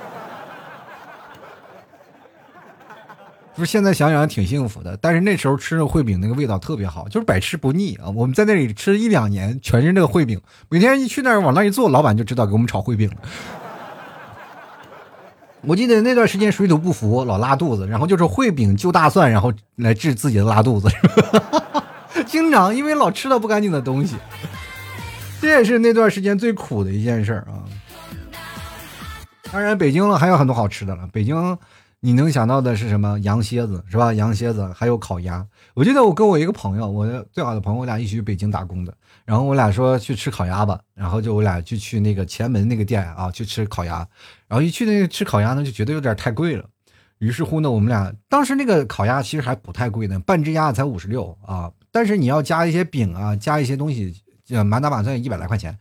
[3.55, 8.09] 不是现在想想挺幸福的，但是那时候吃的烩饼那个味道特别好，就是百吃不腻啊！
[8.09, 13.17] 我们在那里吃一两年，全是那个烩饼，每天一去那儿往那一坐，老板就知道给我们炒烩饼了。
[15.67, 20.87] 我记得那段时间水土不服，老拉肚子，然后就是烩饼就大蒜，然后来治自己的拉肚子，
[22.25, 24.15] 经常因为老吃到不干净的东西，
[25.41, 27.67] 这也是那段时间最苦的一件事啊。
[29.51, 31.57] 当然，北京了还有很多好吃的了，北京。
[31.99, 33.19] 你能想到的是什么？
[33.21, 34.13] 羊蝎子是吧？
[34.13, 35.45] 羊蝎子还有烤鸭。
[35.73, 38.93] 我记得我跟我一个朋友，我的最好的朋友，我俩一起去北京打工的。
[39.25, 44.07] 然后我俩说去吃烤鸭吧，然后就我俩就去那个前门那个店啊，去吃烤鸭。
[44.47, 46.63] 然后一去那个吃烤鸭呢，就觉得有点太贵了。
[47.17, 51.71] 于是乎呢，我们俩当时那个烤鸭其实还不太贵呢，半只鸭才五十六啊。
[51.91, 54.15] 但是你要加一些饼啊，加一些东西，
[54.63, 55.75] 满打满算一百来块钱。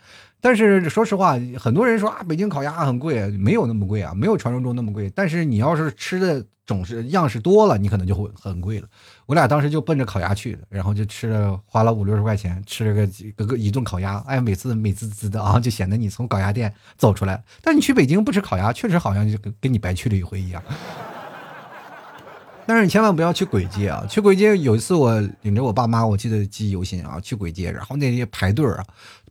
[0.46, 5.10] 但是说实话，很多人说啊，北京烤鸭很贵，没有那么贵啊，没有传说中那么贵。
[5.12, 8.86] 但是你要是吃的种式样式多了，你可能就会很贵了。
[9.26, 14.22] 我俩当时就奔着烤鸭去的，然后就吃了，花了五六十块钱吃了个几个一顿烤鸭。
[14.28, 17.42] 哎，每次美滋滋的啊，就显得你从烤鸭店走出来。
[17.60, 20.62] 但你去北京不吃烤鸭，确实好像就跟跟你白去了一回一样。
[22.68, 24.04] 但是你千万不要去簋街啊！
[24.08, 28.84] 去簋街有一次我领着我爸妈，我记得记忆犹新啊，去簋街，然后那些排队啊。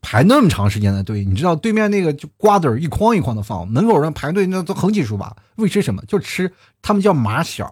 [0.08, 6.04] 排那么长时间的队，你知道对面那个就瓜子儿一筐一筐的放，门口人排队那都横七竖八，为吃什么？
[6.08, 7.64] 就吃他们叫麻小。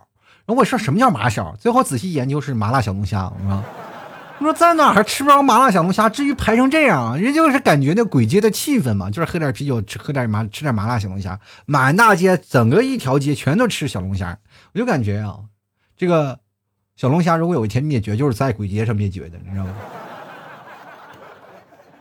[0.48, 1.56] 然后我说什么叫麻小？
[1.60, 3.26] 最后仔细研究是麻辣小龙虾。
[3.26, 3.64] 我说，
[4.40, 6.10] 我说在哪还吃不着麻辣小龙虾？
[6.10, 14.36] 至于排成这样，人就是感觉那鬼街的气氛嘛，就是喝点啤酒，吃喝点麻，吃点麻辣小龙虾，满大街整个一条街全都吃小龙虾。
[14.74, 15.38] 我就感觉啊，
[15.96, 16.40] 这个
[16.96, 19.74] 小龙虾如果有一天灭绝，就是在鬼街上灭绝的，你知道吗？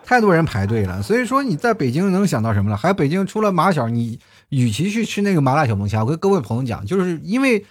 [0.04, 2.76] 太多人排队了，所以说你在北京能想到什么了？
[2.76, 4.18] 还有北京除了马小，你
[4.50, 7.64] 与其去吃那个麻辣小龙虾，我跟各位朋友讲，就是因为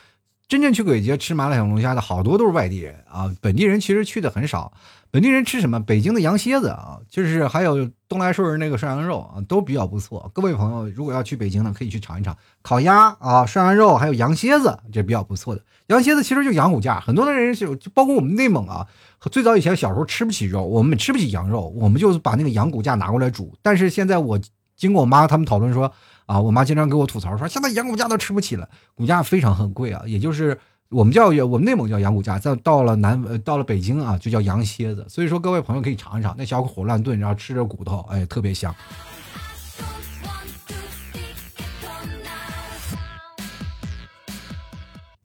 [0.52, 4.74] 真正去鬼街吃麻辣小龙虾的好多都是外地人啊，本地人其实去的很少。
[5.10, 5.80] 本地人吃什么？
[5.80, 10.30] 北京的羊蝎子啊，就是还有东来顺那个涮羊肉啊，都比较不错。
[10.34, 15.62] 各位朋友如果要去北京呢，可以去尝一尝烤鸭啊、涮羊肉，还有羊蝎子，这比较不错的。
[15.88, 18.86] 羊蝎子其实就羊骨架，很多的人就包括我们内蒙啊。
[19.32, 23.56] 最早以前小时候吃不起肉，我们吃不起羊肉，我们就把那个羊骨架拿过来煮。
[23.62, 24.38] 但是现在我
[24.76, 25.94] 经过我妈他们讨论说，
[26.32, 30.02] 啊，我妈经常给我吐槽说，现在羊骨架都吃不起了，骨架非常很贵啊。
[30.06, 35.06] 也就是我们叫我们内蒙叫羊骨架，再到了南呃到了北京啊就叫羊蝎子。
[35.10, 38.74] 所以说各位朋友可以尝一尝，那小火乱炖，然后吃着骨头，哎，特别香。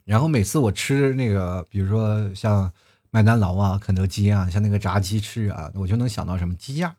[0.05, 2.73] 然后每次我吃那个，比如说像。
[3.13, 6.95] 麦当劳啊，肯德基啊，像那个炸鸡翅啊，我就能想到什么鸡架。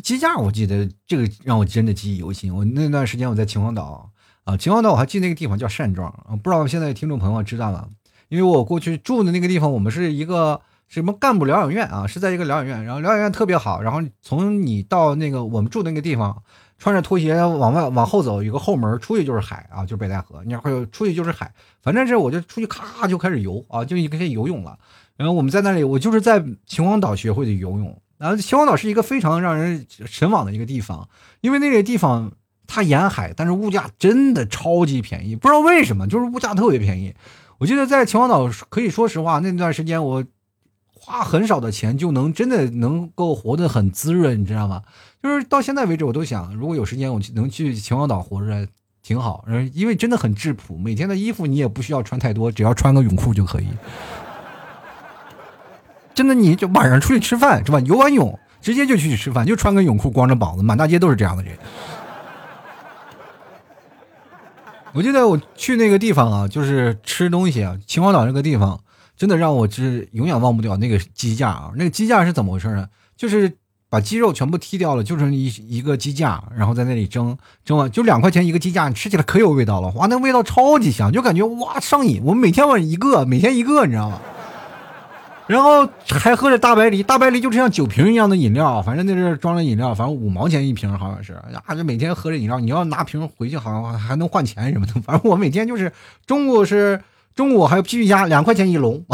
[0.00, 2.54] 鸡架，我记得这个让我真的记忆犹新。
[2.54, 4.10] 我那段时间我在秦皇岛
[4.44, 7.88] 啊，秦皇岛我还记那个地方叫单庄啊，不知道现在听众朋友知道吗？
[8.28, 16.42] 因为我过去住的那个地方，我们是一个什么干部疗养院啊，是在一个疗养院，然后疗养院特别好，然后从你到那个我们住的那个地方，
[16.78, 21.52] 穿着拖鞋往外往后走，有个后门，出去就是海啊，就是北戴河，你还有出去就是海，
[21.82, 24.78] 反正是我就出去咔就开始游啊，就可以游泳了。
[25.16, 28.01] 然后我们在那里，我就是在秦皇岛学会的游泳。
[28.22, 31.08] 然后秦皇岛是一个非常让人神往的一个地方，
[31.40, 32.30] 因为那个地方
[32.68, 37.12] 它沿海，但是物价真的超级便宜，不知道为什么，就是物价特别便宜。
[37.58, 40.24] 我记得在秦皇岛，可以说实话，那段时间我
[40.94, 44.82] 花很少的钱就能真的能够活得很滋润，你知道吗？
[45.20, 48.68] 就是到现在为止，我都想，如果有时间，我能去秦皇岛活着
[49.02, 53.66] 挺好，因为真的很质朴，每天的衣服你也不需要穿太多，只要穿个泳裤就可以。
[56.14, 57.80] 真的，你就晚上出去吃饭是吧？
[57.80, 61.56] 游完泳直接就去吃饭，就穿个泳裤，光着膀子，满大街都是这样的人。
[64.94, 68.78] 我记得我去那个地方啊，就是吃东西啊，秦皇岛那个地方，
[69.16, 71.70] 真的让我是永远忘不掉那个鸡架啊。
[71.76, 72.86] 那个鸡架是怎么回事呢？
[73.16, 73.56] 就是
[73.88, 82.22] 把鸡肉全部剔掉了，就剩一一个鸡架，然后在那里蒸，蒸完就两块钱一个鸡架，吃起来可有味道了，哇，那味道超级香，就感觉哇上瘾。
[82.24, 84.20] 我每天晚上一个，每天一个，你知道吗？
[85.46, 91.34] 然后还喝着大白梨，大白梨就是像酒瓶一样的饮料，反正那是装了饮料，反正五毛钱一瓶，好像是
[91.66, 92.60] 啊，就每天喝着饮料。
[92.60, 94.92] 你要拿瓶回去，好像还能换钱什么的。
[95.02, 95.92] 反正我每天就是
[96.26, 97.02] 中午是
[97.34, 99.04] 中午还有皮皮虾，两块钱一笼，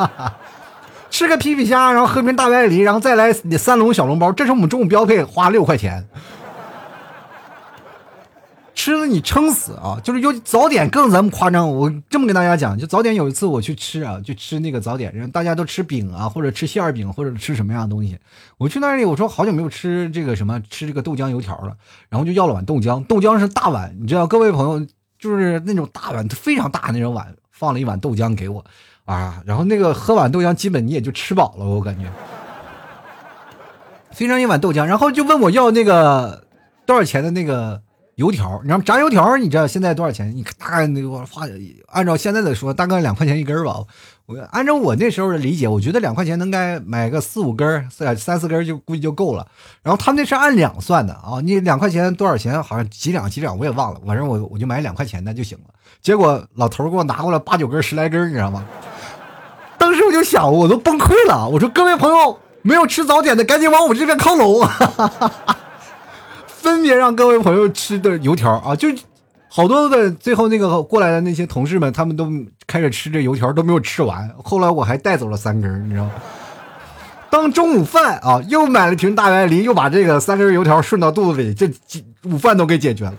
[1.10, 6.04] 吃个皮皮虾，然后喝瓶大白梨，然后再来三笼小笼包，这是我们中午标配，花六块钱。
[8.80, 10.00] 吃了你撑死啊！
[10.02, 11.68] 就是有早点更咱们夸张。
[11.68, 18.18] 我这么跟大家讲，就早点有一次我去吃啊，就吃那个早点，人大家都吃饼啊，或者吃馅儿饼，或者吃什么样的东西。
[18.56, 21.76] 我去那里，我说好久没有吃这个什么，吃这个豆浆油条了，
[22.08, 23.04] 然后就要了碗豆浆。
[23.04, 24.86] 豆浆是大碗，你知道，各位朋友
[25.18, 28.64] 就是那种大碗，非常大那种碗，放了一碗豆浆给我
[29.04, 29.42] 啊。
[29.44, 32.10] 然后那个喝碗豆浆，基本你也就吃饱了，我感觉。
[34.10, 36.46] 非常一碗豆浆，然后就问我要那个
[36.86, 37.82] 多少钱的那个。
[38.20, 40.30] 油条，你知道炸油条，你知道现在多少钱？
[40.36, 41.46] 你大概那个话，
[41.88, 43.82] 按照现在的说，大概两块钱一根吧。
[44.26, 49.46] 我按照我那时候的理解，我觉得两块钱能该买个四五根，三三四根就估计就够了。
[49.82, 52.62] 然后他那是按两算的啊，你两块钱多少钱？
[52.62, 55.64] 好像几两几两我也忘了，反正我我就买两块钱的就行了。
[56.02, 58.64] 结果老头给我拿过来八九根十来根，你知道吗？
[59.78, 61.48] 当时我就想，我都崩溃了。
[61.48, 64.60] 我说各位朋友，没有吃早点的赶紧往我这边靠拢。
[66.62, 68.88] 分别让各位朋友吃的油条啊，就
[69.48, 72.30] 好多的，最后那个过来的那些同事们，他们都
[72.66, 74.30] 开始吃这油条，都没有吃完。
[74.44, 76.12] 后来我还带走了三根，你知道吗？
[77.30, 81.68] 当中午饭啊，又买了瓶大白梨，又把这个三根油条顺到肚子里，这
[82.24, 83.14] 午饭都给解决了。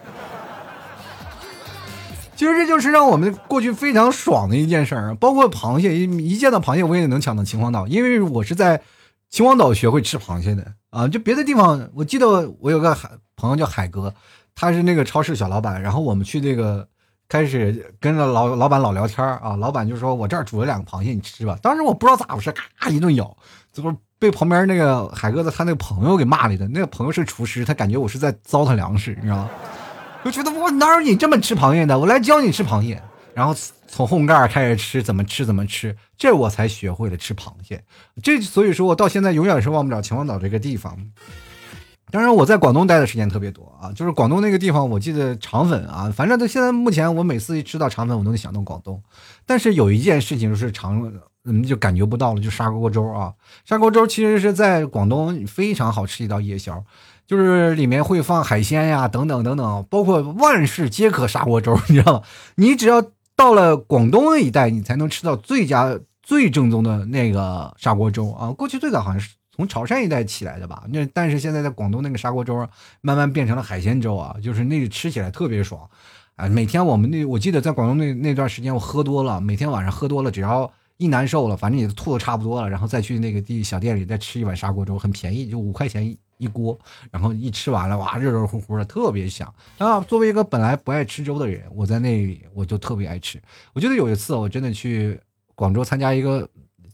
[2.36, 8.82] 其实这就是让我们过去非常爽的一件事儿，包括螃蟹，一一见到螃蟹我也能抢到秦皇岛，因为我是在
[9.30, 12.96] 秦皇岛学会吃螃蟹的啊，就别的地方，我记得我有个。
[13.42, 14.14] 朋友叫海哥，
[14.54, 15.82] 他是那个超市小老板。
[15.82, 16.88] 然后我们去那个
[17.28, 23.36] 开始跟着老老板老聊天啊，老板就说：“我这儿煮了两个螃蟹，你吃吧。”当时我不知道咋回事，咔一顿咬，
[23.74, 26.68] 这不被旁边那个海哥的他那个朋友给骂了的。
[26.68, 29.50] 那个朋友是厨师，他感觉我是在糟蹋粮食，你知道吗？
[30.24, 31.98] 我觉得我哪有你这么吃螃蟹的？
[31.98, 33.02] 我来教你吃螃蟹。
[33.34, 33.56] 然后
[33.88, 37.82] 从后盖开始吃，怎么吃怎么吃，这我才学会了吃螃蟹。
[38.22, 40.98] 这所以说我到现在永远是忘不了秦皇岛这个地方。
[42.12, 49.02] 当然，我在广东待的时间特别多啊，就是广东那个地方，我记得肠粉啊，反正到现在目前，我每次一吃到肠粉，我都能想到广东。
[49.46, 51.12] 但是有一件事情就是肠，
[51.46, 53.34] 嗯，就感觉不到了，就砂锅粥啊。
[53.66, 56.84] 砂锅粥其实是在广东非常好吃一道夜宵，
[57.26, 62.22] 就是里面会放海鲜呀，等等等等，包括万事皆可砂锅粥， 你知道吗？
[62.56, 63.02] 你只要
[63.36, 68.52] 到了广东那一带，你才能吃到最佳、最正宗的那个砂锅粥啊。
[68.52, 69.30] 过去最早好像是。
[69.62, 72.68] 从潮汕一带起来的吧，那但是现在在广东那个砂锅粥
[73.02, 75.88] 慢慢变成了海鲜粥啊，就是那个吃起来特别爽
[76.36, 76.48] 啊。
[76.48, 86.76] 每天我们那我记得在广东那那段时间我喝多了，每天晚上喝多了，只要一难受了，反正也吐的差不多了，然后再去那个地小店里再吃一碗砂锅粥，很便宜，就五块钱一锅，
[87.12, 90.02] 然后一吃完了哇，热热乎乎的，特别香啊。
[90.02, 93.40] 作为一个本来不爱吃粥的人，我在那里我就特别爱吃。
[93.74, 95.20] 我记得有一次我真的去
[95.54, 96.50] 广州参加一个。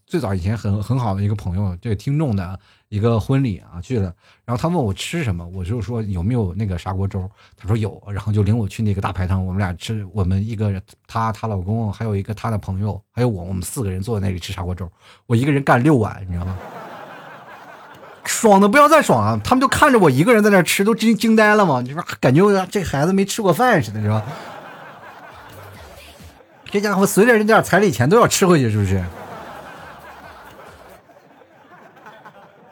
[0.08, 4.14] 最早以前很很好的一个朋友，这个听众的一个婚礼啊去了，
[4.46, 14.90] 然后他问我吃什么，我就说有没有那个砂锅粥，他说有，然后就领我去那个大排档，我们俩吃，我们一个她她老公还有一个她的朋友还有我，我们四个人坐在那里吃砂锅粥，
[15.26, 16.58] 我一个人干六碗，你知道吗？
[18.24, 19.42] 爽的不要再爽啊！
[19.44, 24.24] 他们就看着我一个人在那吃，都惊惊呆了嘛，就说感觉这孩子没吃过饭似的，是吧？
[26.72, 29.04] 这家伙随着人点彩礼钱都要吃回去，是不是？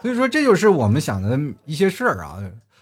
[0.05, 2.37] 所以说，这就是我们想的一些事儿啊。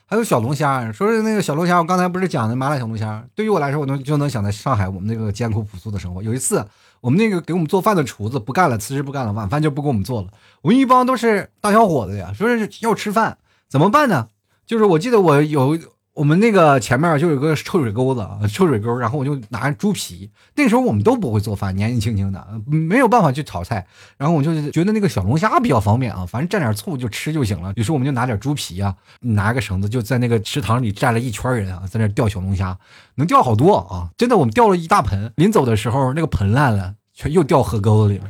[0.05, 3.25] 还有小龙虾，说是那个小龙虾，我刚才不是讲的麻辣小龙虾。
[3.33, 6.21] 对于我来说，我能就能想到上海我们那个艰苦朴素的生活。
[6.21, 6.65] 有一次，
[6.99, 10.27] 我们那个给我们做饭的厨子不干了，辞职不干了，晚饭就不给我们做了。
[10.63, 13.38] 我们一帮都是大小伙子呀，说是要吃饭，
[13.69, 14.27] 怎么办呢？
[14.65, 15.79] 就是我记得我有。
[16.13, 20.30] 我们那个前面就有个臭水沟子，臭水沟，然后我就拿猪皮。
[20.56, 23.88] 那时候我们都不会做饭，年纪轻轻的，没有办法去炒菜。
[24.15, 27.73] 然后我就觉得那个小龙虾比较方便啊，反正蘸点醋就吃就行了。
[27.76, 32.78] 于是我们就拿点猪皮啊，拿个绳子就在那个池塘里站了一圈人啊，在那钓小龙虾，
[33.15, 34.10] 能钓好多啊！
[34.15, 35.32] 真的，我们钓了一大盆。
[35.38, 38.26] 临走的时候，那个盆烂了，全又掉河沟子里了。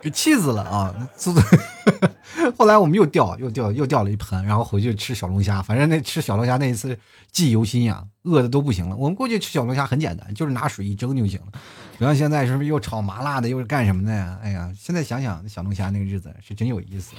[0.00, 0.94] 给气死了啊！
[2.56, 5.60] 后来我们又钓，又钓，又钓了一盆，然后回去吃小龙虾。
[5.60, 6.96] 反正那吃小龙虾那一次
[7.32, 8.96] 记忆犹新呀，饿的都不行了。
[8.96, 11.46] 我们过去吃小龙虾很简单，就是拿水一蒸就行了。
[11.98, 14.38] 不像现在是不是又炒麻辣的，又是干什么的呀？
[14.42, 17.14] 哎呀，现在想想小龙虾那个日子是真有意思。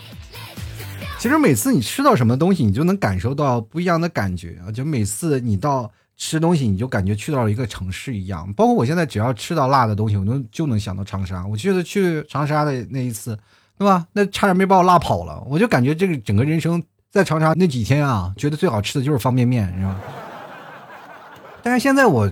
[1.17, 4.71] 其实每次你吃到什么东西，你就能感受到不一样的感觉啊！
[4.71, 5.91] 就每次你到。
[6.19, 11.47] 吃东西你就感觉去到了一个城市一样，包括我现在只要吃到辣的东西，我能就能想到长沙。
[11.47, 13.39] 我记得去长沙的那一次，
[13.77, 14.05] 对吧？
[14.11, 15.41] 那差点没把我辣跑了。
[15.47, 19.95] 我就感觉这个整个人生在长沙那几天啊，觉得最好吃的就是方便面，是吧？
[21.63, 22.29] 但是现在我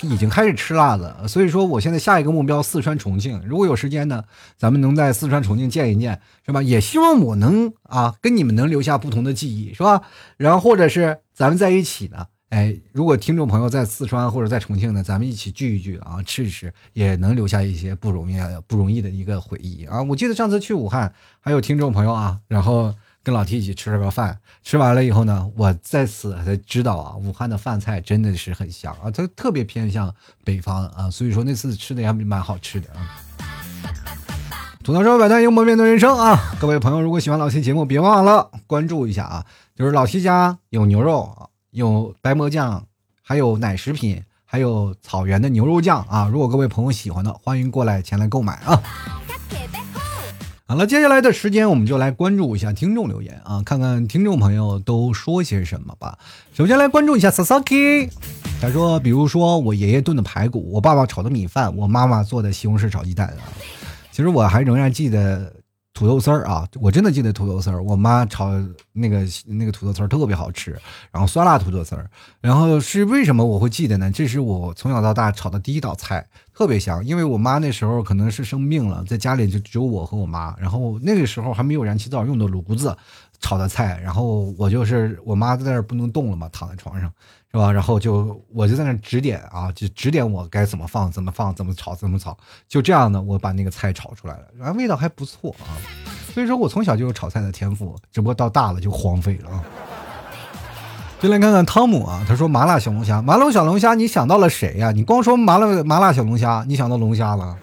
[0.00, 3.40] 已经开始吃辣了，所以说我现在下一个目标四川重庆。
[3.46, 4.20] 如果有时间呢，
[4.56, 6.60] 咱们能在四川重庆见一见，是吧？
[6.60, 10.02] 也希望我能啊跟你们能留下不同的记忆，是吧？
[10.36, 12.26] 然后或者是咱们在一起呢。
[12.50, 20.02] 哎，如果听众朋友在四川或者在重庆呢，咱们一起聚一聚啊，吃一吃，也能留下一些不容易、不容易的一个回忆啊。
[20.02, 33.22] 我记得上次去武汉，还有听众朋友啊，然后跟老 T 一起吃了个饭，吃完了以后呢，我在此才知道啊，武汉的饭菜真的是很香啊，它特别偏向北方啊，所以说那次吃的也蛮好吃的啊。
[34.82, 39.44] 吐槽说百态，幽默面对人生啊，各位朋友，如果喜欢老 T 节目，别忘了关注一下啊，
[39.76, 41.44] 就是老 T 家有牛肉啊。
[41.70, 42.86] 有白馍酱，
[43.22, 46.26] 还有奶食品，还有草原的牛肉酱啊！
[46.32, 48.82] 如果各位朋友喜欢的，欢迎过来前来购买啊！
[50.66, 56.18] 好了，接下来的时间我们就来关注一下听众留言啊，看看听众朋友都说些什么吧。
[56.54, 58.10] 首先来关注一下 Sasaki，
[58.62, 63.44] 他说，比如说我爷爷炖的排骨，我爸爸炒的米饭，我妈妈做的西红柿炒鸡蛋啊。
[64.10, 65.52] 其实我还仍然记得。
[65.98, 68.52] 土豆丝儿啊，我真的记得土豆丝儿，我妈炒
[68.92, 70.70] 那个那个土豆丝儿特别好吃，
[71.10, 72.08] 然后酸辣土豆丝儿，
[72.40, 74.08] 然后是为什么我会记得呢？
[74.12, 77.04] 这是我从小到大炒的第一道菜，特别香。
[77.04, 82.96] 因为我妈那时候可能是生病了，在家里就只有我和我妈，然后那个时候还没有燃气灶，用的炉子
[83.40, 87.12] 炒的菜，然后我就是我妈在那儿不能动了嘛，躺在床上。
[87.50, 87.72] 是吧？
[87.72, 92.36] 然后就我就在那指点啊，就指点我该怎么放，怎么放，怎么炒，怎么炒。
[92.68, 95.72] 就这样呢，我把那个菜炒出来了，然后味道还不错啊。
[96.34, 99.64] 所以说我从小就有炒菜的天赋，只不过到大了就荒废了啊。
[101.20, 104.92] 就来看看汤姆啊，他说麻辣小龙虾，麻辣小龙虾，你想到了谁呀？
[104.92, 107.56] 你光说麻辣麻辣小龙虾，你想到龙虾了？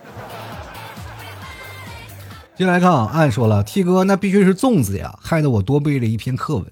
[2.57, 6.65] 进来看啊，按说了，T 哥那必须是粽子呀，害得我多背了一篇课文。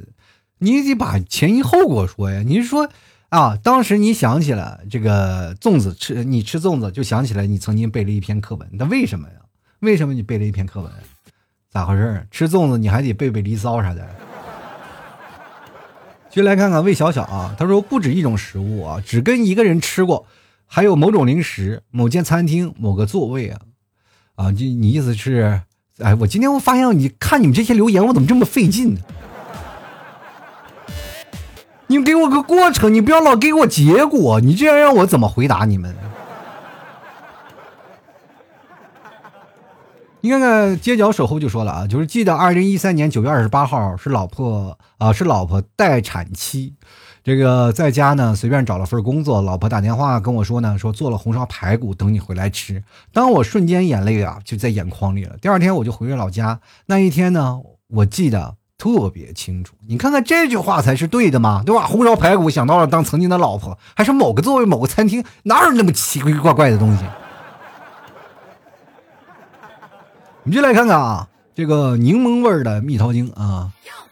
[0.59, 2.41] 你得把前因后果说呀！
[2.45, 2.89] 你是说，
[3.29, 9.35] 啊，当时你想起了这个粽子吃，你吃粽子就想起来你曾经背了一篇课文，那为什么呀？
[9.79, 10.89] 为什么你背了一篇课文？
[11.69, 12.25] 咋回事？
[12.31, 14.07] 吃粽子你还得背背离骚啥的？
[16.29, 20.25] 就来看看魏小小啊，他说不止一种食物啊，只跟一个人吃过，
[20.65, 23.59] 还有某种零食、某间餐厅、某个座位啊，
[24.35, 25.61] 啊，就你意思是，
[25.99, 29.01] 哎，我今天我发现你看你们这些留言，我怎么这么费劲呢？
[31.87, 35.95] 你给我个过程，你不要老给我结果，你这样让我怎么回答你们？
[40.21, 46.73] 你看看街角守候就说了啊，就是记得二零一三年九月二十八号是老婆啊，是老婆待产期，
[47.25, 55.35] 这个在家呢随便找了份工作，老婆打电话跟我说呢，说做了红烧排骨等你回来吃，当我瞬间眼泪啊就在眼眶里了。
[55.41, 58.55] 第二天我就回了老家，那一天呢，我记得。
[58.83, 61.87] 特别清楚，你看看这句话才是对的嘛，对吧？
[61.87, 67.05] 红烧排骨想到了当曾经的老婆，还是某个座位、某个餐厅，哪有那么奇奇怪怪的东西？
[70.43, 73.71] 我们就来看看啊，这个柠檬味的蜜桃精啊，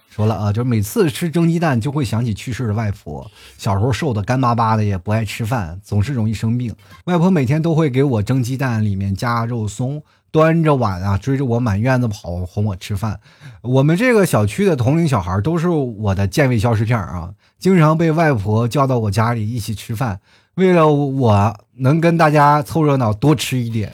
[0.10, 6.73] 说了啊，就每次吃蒸鸡蛋就会想起去世的外婆，小时候瘦的干巴巴的，也不爱吃饭，总是容易生病。
[7.07, 10.01] 外婆每天都会给我蒸鸡蛋，里面加肉松。
[10.32, 13.20] 端着碗啊，追着我满院子跑，哄我吃饭。
[13.62, 20.22] 我们这个小区的同龄小孩都是我的健胃消食片啊，经常被外婆叫到我家里一起吃饭。
[20.56, 23.91] 为了我能跟大家凑热闹，多吃一点。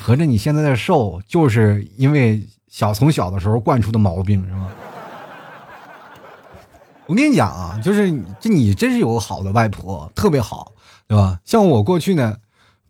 [0.00, 4.70] 合着你现在的瘦，就是因为小从小的时候惯出的毛病是吗？
[7.06, 10.72] 我跟你讲啊，就是这你真是有个好的外婆，特别好，
[11.08, 11.40] 对吧？
[11.44, 12.36] 像我过去呢，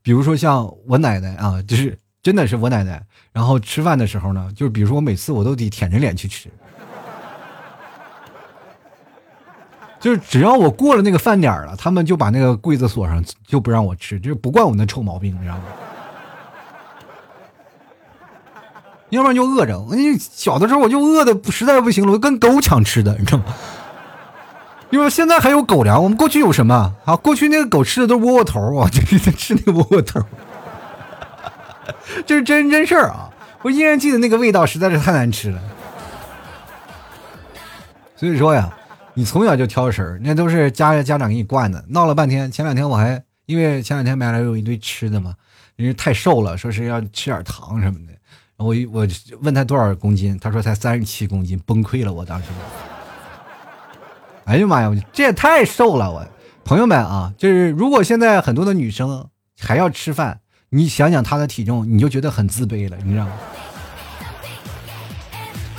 [0.02, 1.98] 比如说像我奶奶啊，就是。
[2.28, 6.50] 真的是我奶奶，然后吃饭的时候呢，就是比如说我每次我都得舔着脸去吃，
[9.98, 15.62] 就是只要我过了那个饭点了，他们就把那个柜子锁上，就不让我吃，就是不惯我那臭毛病，你知道吗？
[19.08, 19.80] 要不然就饿着。
[19.80, 23.44] 我小的时候我就饿的实在不行了，我就跟狗抢吃的，你知道吗？
[24.90, 27.16] 因为现在还有狗粮，我们过去有什么啊？
[27.16, 30.20] 过去那个狗吃的都是窝窝头啊， 就是吃那个窝窝头。
[32.26, 33.30] 这是真真事儿啊！
[33.62, 35.60] 我依然记得那个味道实在是太难吃了。
[38.16, 38.72] 所以说呀，
[39.14, 41.84] 你从小就挑食儿，那都是家家长给你惯的。
[41.88, 45.34] 闹了半天，前两天我还因为前两天买了有一堆吃的嘛，
[45.76, 48.12] 因为太瘦了，说是要吃点糖什么的。
[48.56, 49.06] 我我
[49.40, 52.12] 问他多少公斤，他说才三十七公斤，崩溃了。
[52.12, 52.46] 我当时，
[54.44, 56.10] 哎呀妈呀，这也太瘦了！
[56.10, 56.26] 我
[56.64, 59.28] 朋友们啊，就是如果现在很多的女生
[59.60, 60.40] 还要吃饭，
[60.70, 63.32] 你想想他的体重，你就觉得很自卑了，你知道吗？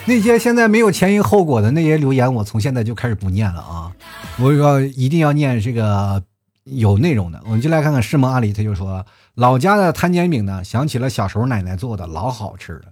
[0.06, 3.92] 那些现在没有前因后果的那些留言，我从现在就开始不念了啊！
[4.40, 6.24] 我要一定要念这个
[6.64, 7.40] 有内容的。
[7.46, 12.86] 我们就来看看世蒙阿里，他就说老家的摊煎饼呢，想起了小时候奶奶做的，老好吃了。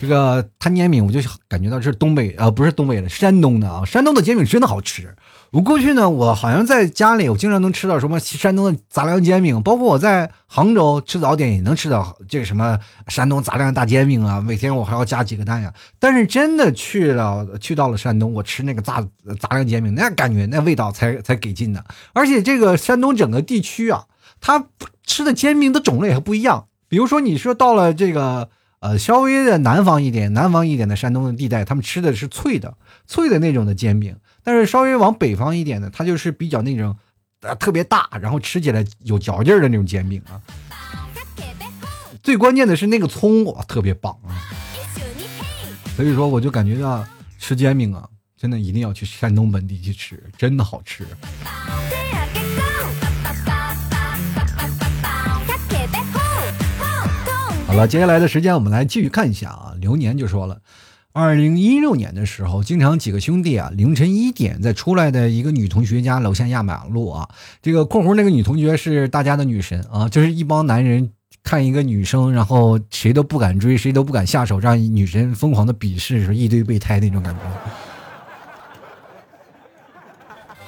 [0.00, 5.14] 这个摊煎饼，我就感觉到是东北啊，不是东北的，山东的啊，山东的煎饼真的好吃。
[5.52, 12.78] 我过去呢，我好像在家里，我经常能吃到什么山东的杂粮煎饼，包括我在杭州吃早点也能吃到这个什么
[13.08, 14.40] 山东杂粮大煎饼啊。
[14.40, 15.70] 每天我还要加几个蛋呀。
[15.98, 19.06] 但是真的去了， 去到了山东，我吃那个杂
[19.38, 21.84] 杂粮煎饼，那感觉那味道才才给劲呢。
[22.14, 24.06] 而且这个山东整个地区啊，
[24.40, 24.64] 它
[25.04, 26.68] 吃的煎饼的种类还不一样。
[26.88, 28.48] 比如说你说到了这个
[28.80, 32.72] 呃稍微的南方一点、南方一点的山东的地带，他们吃的是脆的、
[33.06, 34.16] 脆的那种的煎饼。
[34.44, 36.96] 但是稍微往北方一点的，它就是比较那种，
[37.42, 40.40] 呃，特别大，然后吃起来有嚼劲儿的那种煎饼啊。
[42.22, 44.38] 最关键的是那个葱，哇，特别棒啊！
[45.96, 47.04] 所以说，我就感觉到
[47.38, 51.06] 吃煎饼啊，真的一定要去山东本地去吃，真的好吃。
[57.66, 59.74] 好了，接下来的时间我们来继续看一下啊。
[59.80, 60.60] 流年就说了。
[61.14, 67.28] 二零一六年的时候，经常几个兄弟啊，凌晨一点在出来的一个女同学家楼下压马路啊。
[67.60, 71.10] 这个括弧那个女同学是大家的女神啊，就是一帮男人
[71.42, 77.40] 看一个女生，然后谁都不敢追，谁都不敢下手，让女神疯狂的鄙视，说一堆备胎那种感觉。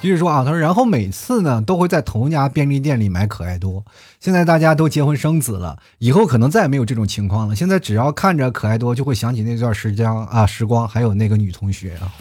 [0.04, 3.82] 继续说啊，他说，然后每次呢都会在同一家便利店里买可爱多。
[4.20, 7.56] 现在大家都结婚生子了，以后可能再也没有这种情况了。
[7.56, 12.12] 现在只要看着可爱多，就会想起那段时间啊，时光，还有那个女同学啊，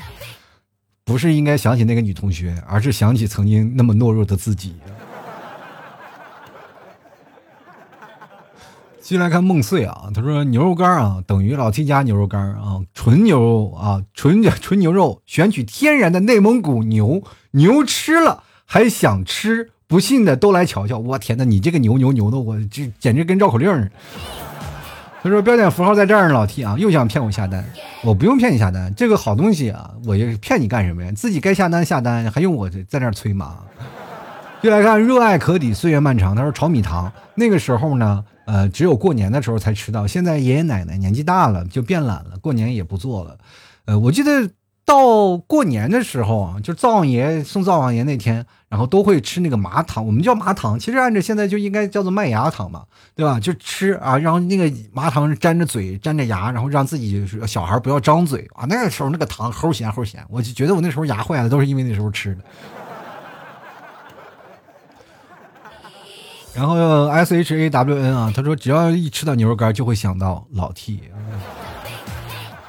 [1.03, 4.75] 不是应该想起那个女同学，而是想起曾经那么懦弱的自己。
[9.03, 20.97] 继续来看梦碎啊，他说牛肉干啊等于老 T 家牛肉干啊，纯牛肉啊，纯纯牛肉，选取天然的内蒙古牛，牛吃了还想吃，不信的都来瞧瞧。
[20.99, 23.91] 我天哪，你这个牛牛牛的，我这简直跟绕口令似的。
[25.21, 27.61] 他说标点符号在这儿呢，老 T 啊，又想骗我下单，
[28.05, 31.11] 我不用骗你下单，这个好东西啊，我骗你干什么呀？
[31.11, 33.57] 自己该下单下单，还用我在那催吗？
[34.61, 38.23] 就来看热爱可抵岁月漫长，他说炒米糖那个时候呢。
[38.45, 40.05] 呃，只有过年的时候才吃到。
[40.05, 43.37] 现在爷爷奶奶年纪大了，就变懒了，过年也不做了。
[43.85, 44.49] 呃，我记得
[44.85, 52.83] 到过年的时候啊，就灶王爷送灶王爷那天，然后都会吃那个麻糖，我们叫麻糖，其实按照现在就应该叫做麦芽糖嘛，
[53.15, 53.39] 对吧？
[53.39, 58.65] 就吃啊，然后那个麻糖粘着嘴，粘着牙，然后让自己小孩不要张嘴啊。
[58.67, 62.43] 那个时候那个糖齁咸齁咸，我就觉得我那时候牙坏了，都是因为那时候吃的。
[66.55, 70.99] 然后 S H A W N 啊，他说只要一吃到牛肉干，就会想到老 T。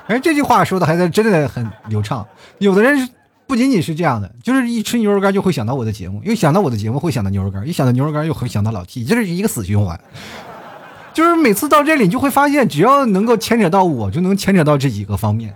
[0.07, 2.26] 哎，这句话说的还在真的很流畅。
[2.59, 3.07] 有的人是
[3.47, 10.01] 不仅仅是这样的，就是一吃牛肉干就会想到我的节目，又想到我的节目会想到牛肉干，一想到牛肉干又会想到老 T，这是一个死循环。
[11.12, 15.55] 就是每次到这里，就会发现只要能够牵扯到我，就能牵扯到这几个方面。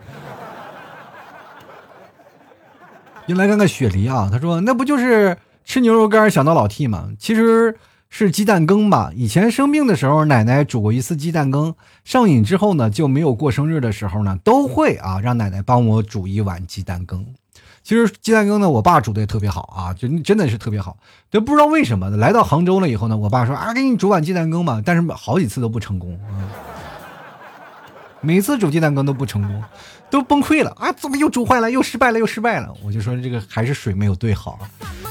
[3.27, 7.09] 就来看看雪梨啊，他说那不就是吃牛肉干想到老 T 吗？
[7.19, 7.75] 其实。
[8.11, 9.13] 是鸡蛋羹吧？
[9.15, 11.75] 以前生病的时候，奶奶煮过一次鸡蛋羹。
[12.05, 17.27] 上瘾之后呢，就没有过生日的时候呢，都会啊让奶奶帮我煮一碗鸡蛋羹。
[17.83, 20.97] 其实鸡蛋羹呢，我爸煮的也特别好啊，就真的是特别好。
[21.31, 26.49] 就不知道为什么，来到杭州了以后呢，我爸说啊，给你煮碗鸡蛋羹吧，但是好几次都不成功啊。
[28.21, 29.63] 每次煮鸡蛋羹都不成功，
[30.11, 30.91] 都崩溃了啊！
[30.93, 31.71] 怎么又煮坏了？
[31.71, 32.19] 又失败了？
[32.19, 32.75] 又失败了？
[32.85, 34.59] 我就说这个还是水没有兑好。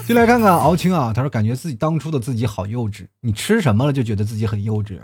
[0.05, 3.05] 进来看看敖青啊，他说感觉自己当初的自己好幼稚。
[3.21, 4.99] 你吃什么了就觉得自己很幼稚？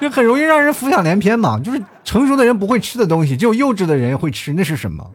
[0.00, 1.58] 这很容易让人浮想联翩嘛。
[1.60, 5.08] 就是成熟的人不会吃的东西，只有幼稚的人会吃，那是什么？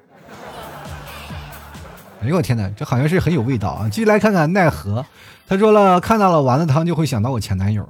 [2.22, 3.90] 哎呦我天哪，这好像是很有味道啊！
[3.90, 5.06] 继续来看看奈何，
[5.48, 7.88] 他说了看到了丸子汤就会想到我前男友。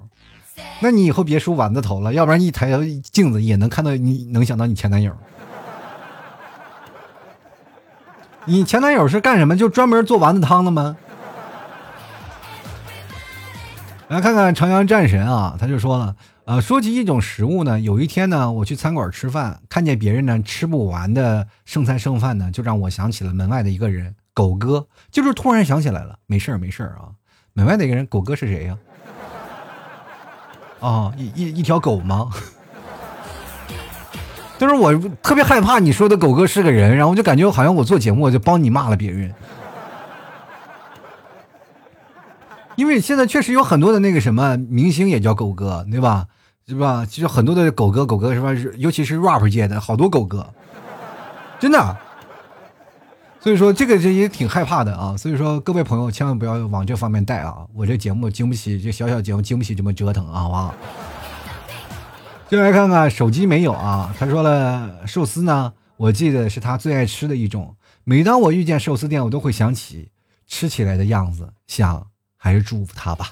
[0.80, 5.12] 那你以后别梳丸子头了，要不然一抬头镜子也能看到你，能想到你前男友。
[8.46, 9.58] 你前男友是干什么？
[9.58, 10.96] 就专门做丸子汤的吗？
[14.10, 27.12] 来看看长阳战神啊，他就说了，呃，说起一种食物呢，有一天呢，我去餐馆吃饭，看见别人呢吃不完的剩菜剩饭呢，就让我想起了门外的一个人，狗哥，就是突然想起来了，没事儿没事儿啊，
[27.52, 28.78] 门外的一个人，狗哥是谁呀？
[30.80, 32.30] 啊一一一条狗吗？
[34.58, 39.34] 就是我特别害怕你说的狗哥是个人，然后我就感觉好像我做节目就帮你骂了别人。
[42.76, 46.28] 因为现在确实有很多的那个什么明星也叫狗哥，对吧？
[46.68, 47.06] 是吧？
[47.06, 48.50] 其实很多的狗哥，狗哥是吧？
[48.78, 50.48] 尤其是 rap 界的好多狗哥，
[51.60, 51.98] 真的。
[53.40, 55.16] 所以说这个这也挺害怕的啊。
[55.18, 57.66] 所以说各位朋友千万不要往这方面带啊！
[57.74, 60.76] 我这节目经不起这小小节目经不起这么折腾啊，好不好？
[62.50, 64.14] 就来看看手机没有啊？
[64.18, 67.76] 他说了寿司呢，我记得是他最爱吃的一种。
[68.04, 70.12] 每当我遇见寿司店，我都会想起
[70.48, 72.08] 吃起来的样子，想。
[72.40, 73.32] 还是祝福他吧。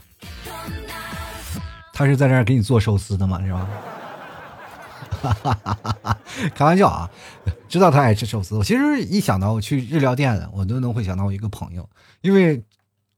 [1.94, 3.40] 他是在这儿给你做寿司的吗？
[3.46, 3.70] 是吧？
[5.34, 6.18] 哈哈哈
[6.54, 7.10] 开玩笑啊！
[7.68, 8.56] 知道他爱吃寿司。
[8.56, 11.88] 我其实一想到我去日料店，我都能会想到我一个朋友，
[12.22, 12.64] 因为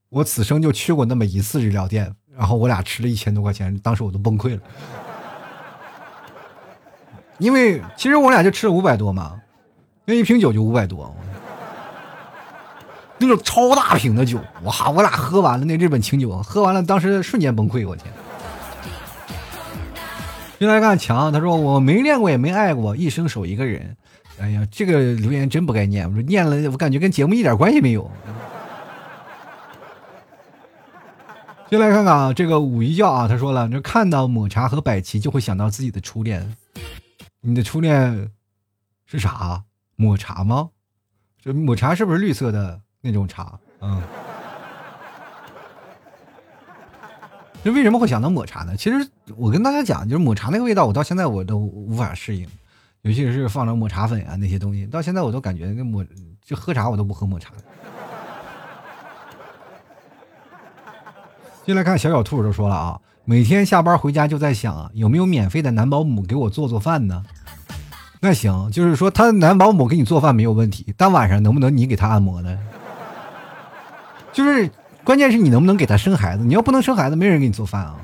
[0.08, 4.62] 我此生就去过那么一次日料店，然后我俩吃了一千多块钱，当时我都崩溃了。
[7.38, 9.40] 因为其实我俩就吃了五百多嘛，
[10.04, 11.14] 那一瓶酒就五百多。
[13.20, 14.90] 那种超大瓶的酒，哇！
[14.90, 18.12] 我俩喝完了那日本清酒，喝完了当时瞬间崩溃，我天！
[20.58, 23.96] 进来看强，他说我没恋过也没爱过，一生守一个人。
[24.40, 28.10] 哎呀，这个留言真不该念，我说念了，我感觉跟节目一点关系没有。
[31.70, 36.56] 进来看看啊，这个五一教啊，他说了，这看到抹茶和百奇就会想到自己的初恋。
[37.40, 38.30] 你的初恋
[39.06, 39.62] 是啥？
[39.96, 40.70] 抹茶吗？
[41.42, 42.80] 这抹茶是不是绿色的？
[43.00, 44.02] 那种茶，嗯，
[47.68, 48.74] 这为什么会想到抹茶呢？
[48.78, 49.06] 其实
[49.36, 52.48] 我跟大家讲，就是抹茶那个味道，我到现在我都无法适应，
[53.02, 56.02] 尤其是放了抹茶粉啊那些东西，到现在我都感觉那抹
[56.42, 57.52] 就喝茶我都不喝抹茶。
[61.66, 67.22] 进来看小小兔都说了啊，每天下班回家就在想，有没有免费的男保姆给我做做饭呢？
[68.22, 72.58] 那行，就是说他男保姆给你做饭没有问题，但晚上能不能你给他按摩呢？
[74.32, 74.70] 就是，
[75.08, 76.44] 关键是你能不能给他生孩子？
[76.44, 77.96] 你要不能生孩子，没人给你做饭啊。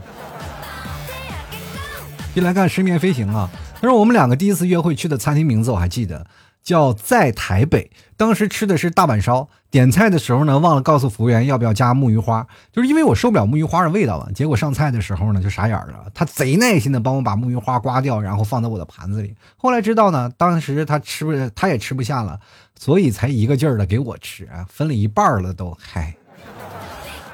[2.32, 3.50] 进来看失眠飞行啊！
[3.78, 6.26] 他说我们两个第一次约会去的餐厅名字我还记得，
[6.62, 7.90] 叫在台北。
[8.16, 14.32] 当时吃的是大阪烧，点菜的时候呢，忘了告诉服务员要不要加木鱼花，就是因为我受不了木鱼花的味道了。
[14.32, 19.36] 结果上菜的时候呢，就傻眼了，他贼耐心的帮我把木鱼花刮掉，然后放在我的盘子里。
[19.58, 22.40] 后来知道呢，当时他吃不，他也吃不下了，
[22.74, 26.16] 所以才一个劲儿的给我吃啊，分了一半了都，嗨。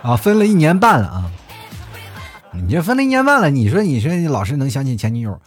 [0.02, 1.30] 啊，分了一年半了啊！
[2.54, 5.38] 你这分了一年半了，你说你说你老是能想起前女友？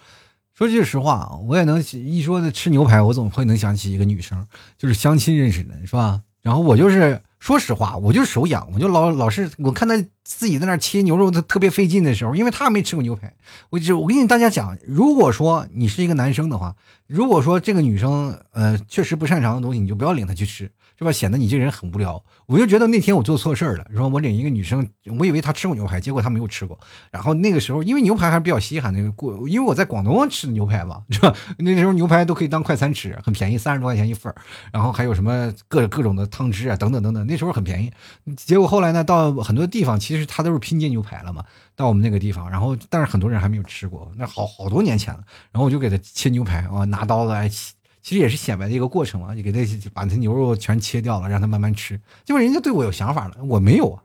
[0.53, 4.45] 说句实话啊，我也能一说吃牛排，我总会能想起一个女生，
[4.77, 6.21] 就是相亲认识的，是吧？
[6.43, 13.33] 然后我就是说实话，我就手痒，我就老老是我看她自己在那切牛肉，她特别费劲的时候，因为她没吃过牛排。
[13.71, 16.75] 我就我跟你大家讲，如果说你是一个男生的话，
[17.07, 20.69] 如果说这个女生呃确实不擅长的东西，你就不要领她去吃。
[20.97, 21.11] 是吧？
[21.11, 22.23] 显得你这人很无聊。
[22.45, 24.87] 我就觉得那天我做错事儿了，说我领一个女生，
[25.17, 26.77] 我以为她吃过牛排，结果她没有吃过。
[27.11, 31.33] 然后那个时候，因为牛排还是比较稀罕，那个过，因为我在广东吃的牛排嘛，是吧？
[31.57, 34.35] 那时候牛排都可以当快餐吃，很便宜，三十多块钱一份儿。
[34.71, 37.91] 然后还有什么各各种的汤汁啊，等等等等，那时候很便宜。
[38.35, 41.43] 结果后来呢，到很多地方其实它都是拼接牛排了嘛。
[41.75, 45.21] 到我们那个地方，然后但是很多人还没有吃过，那好好多年前了。
[45.51, 47.73] 然后我就给他切牛排啊，拿刀子来切。
[48.03, 49.59] 其实也是显摆的一个过程嘛，你给他
[49.93, 51.97] 把他牛肉全切掉了，让他慢慢吃。
[52.25, 54.03] 结果人家对我有想法了，我没有啊。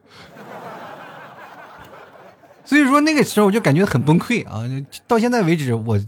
[2.64, 4.62] 所以说那个时候我就感觉很崩溃啊。
[5.08, 6.00] 到现在为止，我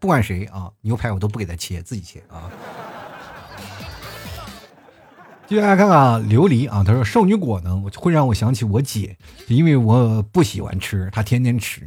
[0.00, 2.50] 不管谁啊，牛排我都不给他切，自己切啊。
[5.46, 9.16] 接下来看看琉璃啊，他说圣女果呢会让我想起我姐，
[9.46, 11.82] 因为我不喜欢吃，她天天吃。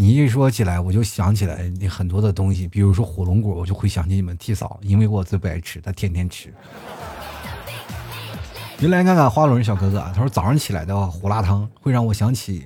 [0.00, 6.50] 你一说起来，我就想起来你很多的东西，比如说火龙果，我就会想起你们替嫂，因为我最不爱吃，他天天吃。
[8.78, 12.64] 你来看看花轮小哥哥啊，他说早上起来的胡辣汤会让我想起，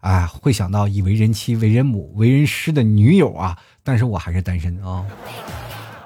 [0.00, 5.06] 哎，会想到以为人妻、为人母、为人师的女友啊，但是我还是单身啊，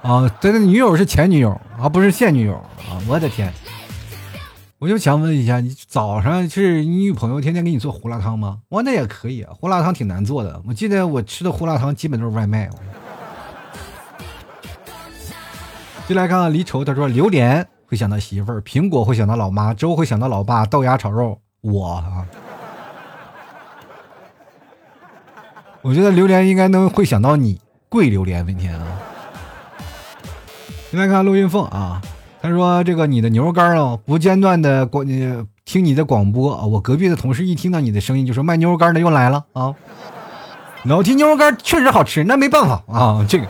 [0.02, 3.52] 啊，这个女友是前女友啊，不是现女友啊，我的天。
[4.80, 8.60] 我就想问一下，你早上是你女朋友天天给你做胡辣汤吗？
[8.68, 10.62] 我那也可以啊，胡辣汤挺难做的。
[10.68, 12.70] 我记得我吃的胡辣汤基本都是外卖。
[16.06, 22.24] 进来看看离愁，他说榴莲会想到媳妇儿，苹果会想到老妈，粥会想到老爸，豆芽炒肉我啊。
[25.82, 28.86] 我觉得榴莲应该能会想到你，贵榴莲明天啊。
[30.90, 32.00] 先来看陆云凤啊，
[32.41, 35.07] 他说这个你的牛肉干哦，不间断的广
[35.64, 39.74] 听你的广播啊，我隔壁的同事一听到你的声音就说卖牛肉干的又来了啊。
[40.84, 43.47] 老提牛肉干确实好吃，那没办法啊，这个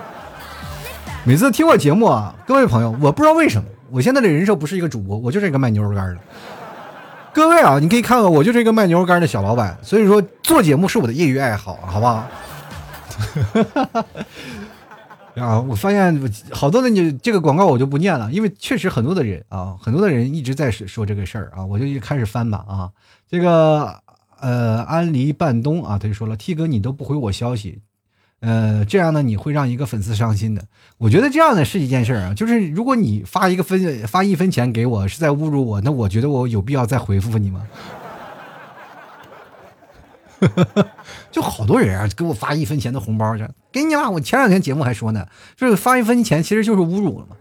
[1.25, 6.17] 每次听我节目啊，各位朋友，我不知道为什么，我现在的人设不是一个主播，我就是一个卖牛肉干的。
[7.35, 12.25] 各位啊，你可以看看，我就是一个卖牛肉干的小老板，所以说做节目是我的业余爱好，好不好？
[15.39, 22.91] 啊，我发现好多的你这个广告我就不念了，因为确实很多的人啊，很多的人一直在说说这个事儿啊，我就一开始翻吧啊，
[23.29, 24.01] 这个
[24.41, 27.81] 呃安离半冬啊，他就说了，T 哥你都不回我消息。
[28.41, 30.63] 呃，这样呢，你会让一个粉丝伤心的。
[30.97, 37.67] 我觉得这样的是一件事儿啊，就是如果你发一个分发一分钱给我，是在侮辱我，那我觉得我有必要再回复你吗？
[41.33, 43.45] 就好多人啊，给我发一分钱的红包去，
[43.79, 44.11] 给你了。
[44.11, 45.27] 我前两天节目还说呢，
[45.57, 47.37] 就是发一分钱其实就是侮辱了嘛，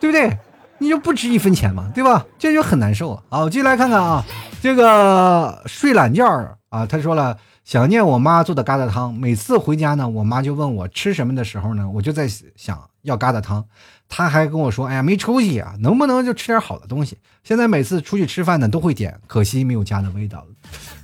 [0.00, 0.38] 对不对？
[0.78, 2.24] 你就不值一分钱嘛，对吧？
[2.38, 3.40] 这就很难受啊。
[3.40, 4.24] 我，继续来看看啊，
[4.62, 6.26] 这个睡懒觉
[6.70, 7.36] 啊，他说了。
[7.62, 12.26] 想念我妈做的疙瘩汤，每次回家呢，我妈就问我吃什么的时候呢，我就在
[12.56, 13.64] 想要疙瘩汤。
[14.08, 20.46] 他还跟我说：“哎呀，没出息啊，能不能就吃点好的东西？”现在每次出去吃饭呢，都会点，可惜没有家的味道了。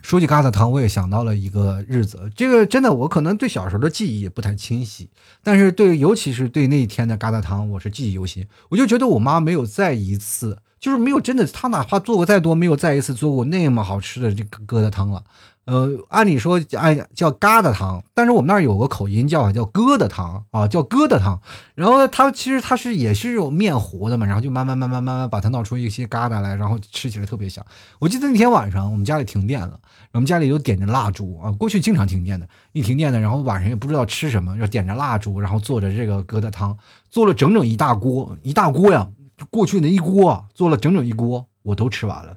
[0.03, 5.09] 说起疙瘩汤，我也想到了一个日子，这个真的，我可能对小时候的记忆也不太清晰，
[5.45, 8.45] 但是对，尤其是对那一天的疙瘩汤，我是记忆犹新。
[8.71, 15.23] 我就觉得我妈没有再一次，就是没有真的，她哪怕做过再多，没有再一次做过那么好吃的这个疙瘩汤了。
[15.67, 21.41] 呃，按理说按叫疙瘩汤，但是我们那儿有个口音叫叫疙瘩汤啊，叫疙瘩汤。
[21.75, 27.67] 然后它其实它是也是有面糊的嘛，然后就慢慢慢慢慢慢把它闹出一些疙瘩来，然后吃起来特别香。
[27.99, 29.77] 我记得那天晚上我们家里停电了，
[30.13, 36.79] 我们家里就点着蜡烛啊，过去经常停电的，一停电的，然后晚上也不知道吃什么，要点着蜡烛，然后做着这个疙瘩汤，
[37.11, 39.09] 做了整整一大锅，一大锅呀，
[39.51, 42.37] 过去那一锅做了整整一锅，我都吃完了。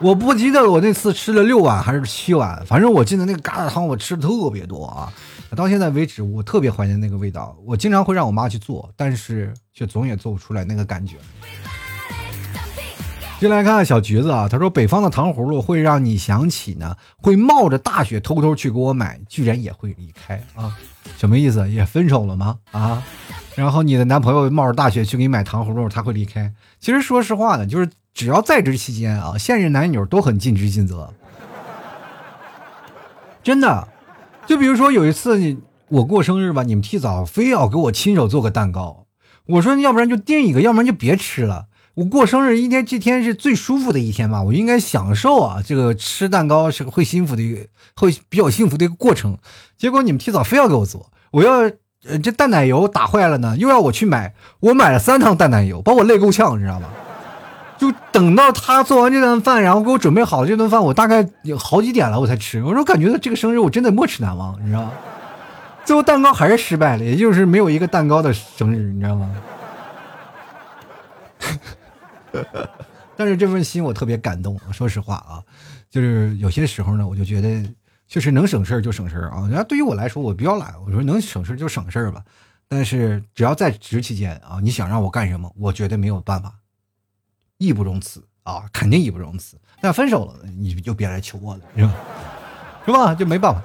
[0.00, 5.12] 我不记得我那次吃了六碗还是七碗，反正我记得那个疙瘩汤我吃的特别多啊。
[5.54, 7.56] 到现在为止，我特别怀念那个味道。
[7.64, 11.16] 我经常会让我妈去做，但是却总也做不出来那个感觉。
[13.38, 20.76] 进来看看小橘子啊，他说北方的糖葫芦会让你想起呢，会冒着大雪偷偷去给我买，居然也会离开啊？
[21.16, 21.70] 什么意思？
[21.70, 22.58] 也分手了吗？
[22.72, 23.00] 啊？
[23.54, 26.52] 然后你的男朋友冒着大雪去给你买糖葫芦，他会离开？
[26.80, 27.88] 其实说实话呢，就是。
[28.14, 31.12] 只要在职期间啊，现任男友都很尽职尽责，
[33.42, 33.88] 真的。
[34.46, 35.58] 就比如说有一次你
[35.88, 39.06] 我过生日吧，你们提早非要给我亲手做个蛋糕，
[39.46, 41.66] 我说要不然就订一个，要不然就别吃了。
[41.94, 49.38] 我过生日一天，这天是最舒服的一天吧，我应该享受啊，这个吃蛋糕是会幸福的一个，会比较幸福的一个过程。
[49.76, 51.70] 结果你们提早非要给我做，我要
[52.06, 56.88] 呃这淡奶油打坏了呢，又要我去买，我买了三趟淡奶油，把我累够呛，你知道吗？
[57.76, 62.62] 就等到他做完这顿饭，然后给我准备好这顿饭，我大概有好几点了，我才吃。
[62.62, 64.92] 我说感觉这个生日我真的没齿难忘，你知道吗？
[65.84, 69.30] 最后蛋糕还是失败了，也就是没有一个蛋糕的生日，你知道吗？
[73.16, 74.58] 但是这份心我特别感动。
[74.72, 75.42] 说实话啊，
[75.90, 77.62] 就是有些时候呢，我就觉得
[78.08, 79.46] 确实能省事儿就省事儿啊。
[79.50, 82.22] 然后对于我来说，我比较懒，我说能省事就省事儿吧。
[82.66, 86.52] 但是只要在职期间啊，你想让我干什么，我绝对没有办法。
[87.64, 89.56] 义不容辞啊，肯定义不容辞。
[89.80, 91.94] 那分手了，你就别来求我了，是吧？
[92.86, 93.14] 是吧？
[93.14, 93.62] 就没办法。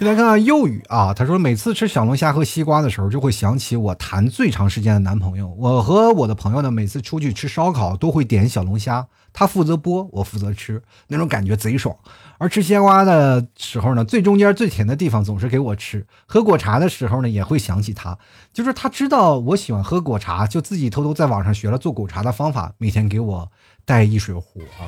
[0.00, 5.48] 再来看看幼语啊，他说每次吃小龙虾和西瓜的时候，就会想起我谈最长时间的男朋友。
[5.58, 11.96] 我和我的朋友呢，每次出去吃烧烤都会点小龙虾，他负责剥，我负责吃，那种感觉贼爽。
[12.38, 16.06] 而吃西瓜的时候呢，最中间最甜的地方总是给我吃。
[16.26, 18.16] 喝果茶的时候呢，也会想起他，
[18.52, 23.50] 就是他知道我喜欢喝果茶，就自己偷偷在网上学了做果茶的方法，每天给我
[23.84, 24.86] 带一水壶啊。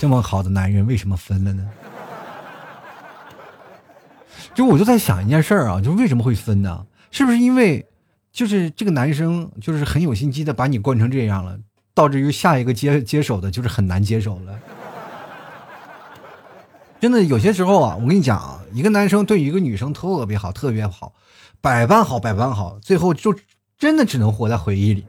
[0.00, 1.64] 这么好的男人，为什么分了呢？
[4.56, 6.86] 就我就在想一件事儿啊，就为什么会分呢？
[7.10, 7.86] 是不是因为，
[8.32, 11.58] 就是这个男生就是很有心机的把你惯成这样了，
[11.92, 14.58] 导致于下一个接接手的就是很难接手了。
[16.98, 21.12] 真的有些时候啊，我跟你讲啊，一个男生对一个女生特别好，特别好，
[21.60, 23.34] 百般好，百般好，最后就
[23.76, 25.04] 真的只能活在回忆里。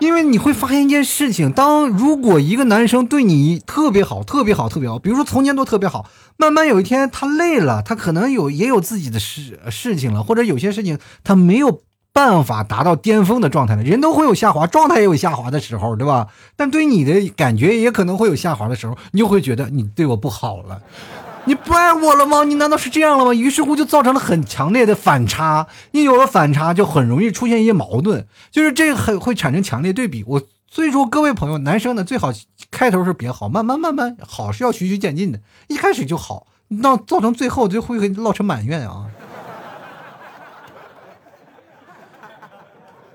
[0.00, 6.06] 因为你会发现一件事情，当如果一个男生对你特别好，特别好，特别好，比如说从前都特别好，
[6.38, 11.82] 慢慢有一天他累了，他可能有也有自己的事事情了，或者有些事情他没有
[12.14, 13.82] 办法达到巅峰的状态了。
[13.82, 16.28] 人都会有下滑，状态也有下滑的时候，对吧？
[16.56, 20.80] 但对你的感觉也可能会有下滑的时候，你就会觉得你对我不好了。
[21.44, 22.44] 你不爱我了吗？
[22.44, 23.32] 你难道是这样了吗？
[23.32, 25.66] 于是乎就造成了很强烈的反差。
[25.92, 30.22] 你有了反差，就很容易出现一些矛盾，就是这个很会产生强烈对比。
[30.26, 32.30] 我所以说，各位朋友，男生呢最好
[32.70, 35.40] 开头是别好，慢慢慢慢好是要循序渐进的。
[35.66, 39.06] 一开始就好，那造成最后就会落成埋怨啊。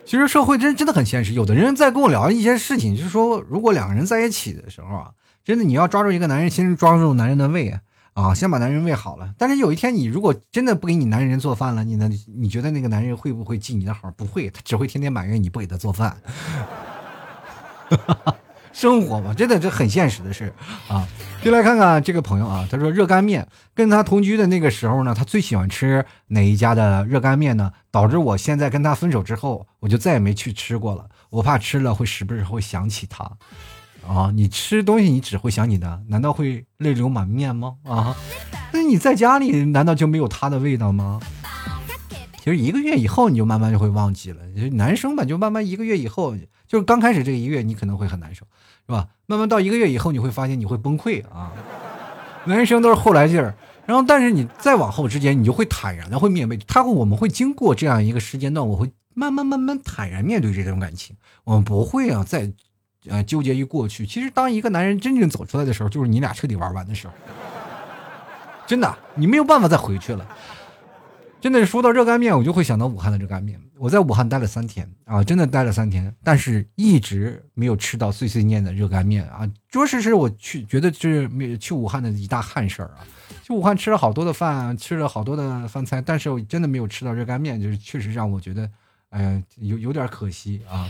[0.03, 5.11] 其实社会真真的很现实，有的人在跟我聊一些事情，就是说，如果两个人在一起的时候啊，
[5.43, 7.69] 真的你要抓住一个男人，先抓住男人的胃。
[7.69, 7.79] 啊，
[8.15, 9.35] 啊先把男人喂好了。
[9.37, 12.09] 但是有一天，你如果真的不给你男人做饭了，你呢？
[12.35, 14.09] 你觉得那个男人会不会记你的好？
[14.11, 16.17] 不会，他只会天天埋怨你不给他做饭。
[18.73, 20.51] 生活嘛，真的这很现实的事
[20.89, 21.07] 啊。
[21.41, 27.71] 就来看看这个朋友啊，他说热干面，跟他同居的那个时候呢，他最喜欢吃哪一家的热干面呢？
[27.91, 31.07] 导致我现在跟他分手之后，我就再也没去吃过了。
[31.29, 33.29] 我怕吃了会时不时会想起他。
[34.07, 37.75] 啊，你吃东西你只会想你的，难道会泪流满面吗？
[37.83, 38.15] 啊，
[38.71, 41.19] 那你在家里难道就没有他的味道吗？
[42.37, 44.39] 其实一个月以后你就慢慢就会忘记了。
[44.55, 46.35] 就男生吧，就慢慢一个月以后，
[46.67, 48.45] 就是刚开始这一个月你可能会很难受，
[48.85, 49.07] 是吧？
[49.25, 51.51] 慢慢到一个月以后，你会发现你会崩溃啊。
[52.45, 53.55] 男生都是后来劲儿，
[53.87, 62.53] 然后但是你再往后之间，你就会坦然的会面对他会，我们会经过这样一个时间段，我会慢慢慢慢坦然面对这种感情，我们不会啊再。
[63.09, 64.05] 呃，纠结于过去。
[64.05, 67.13] 其实，当一个男人真正走出来的时候，就是你俩彻底玩完的时候。
[68.67, 70.27] 真的，你没有办法再回去了。
[71.39, 73.59] 真的，说到热干面，我就会想到武汉的热干面。
[73.77, 79.47] 我在武汉待了三天啊，真的待了三天，但是一直没有吃到碎碎念的热干面啊。
[79.69, 83.05] 着实是我去觉得是没去武汉的一大憾事儿啊。
[83.43, 88.67] 去武汉吃了好多的饭，吃了好多的饭菜，但是我真的没有吃到热干面，就是确实让我觉得，
[89.09, 90.89] 哎呀，有有点可惜啊。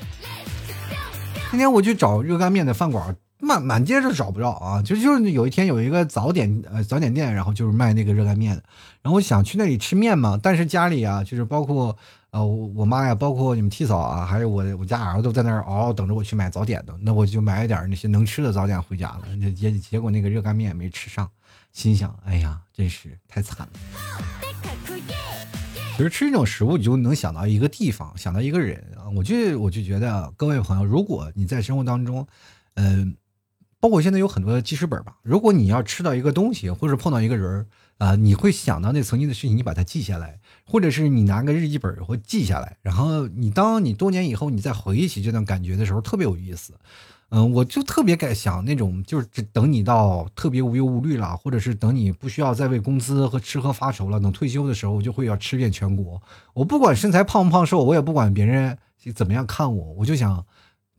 [1.56, 4.82] 今天我去找热干面的饭馆，满满街都找不着啊！
[4.82, 8.64] 就就是有一天有一个早点呃早点店，然后就是卖那个热干面的，
[9.01, 11.97] 然后我想去那里吃面嘛，但是家里啊，就是包括
[12.32, 21.32] 呃我我妈呀，包括你们替嫂啊，还有我我家儿子都在那儿嗷嗷等着我去买早点的，那我就买一点那些能吃的早点回家了，结结果那个热干面没吃上，
[21.72, 24.45] 心想哎呀，真是太惨了。
[25.96, 29.08] 其实吃这种食物，你就能想到一个地方，想到一个人啊。
[29.16, 32.28] 我就我就觉得，各位朋友，如果你在生活当中，
[32.74, 33.16] 嗯，
[33.80, 37.66] 包括现在有很多的记事本吧，如果你要吃到一个东西，或者碰到一个人
[37.98, 46.74] 啊，你会想到那曾经的事情，你把它记下来，或者是你拿个日记本或记下来，然后你当你多年以后你再回忆起这段感觉的时候，特别有意思。
[47.38, 56.21] 嗯，我就特别敢想那种，就是等你到特别无忧无虑了，或者是等你不需要再为工资和吃喝发愁了，等退休的时候，我就会要吃遍全国。
[56.53, 58.77] 我不管身材胖不胖瘦，我也不管别人
[59.13, 60.45] 怎么样看我，我就想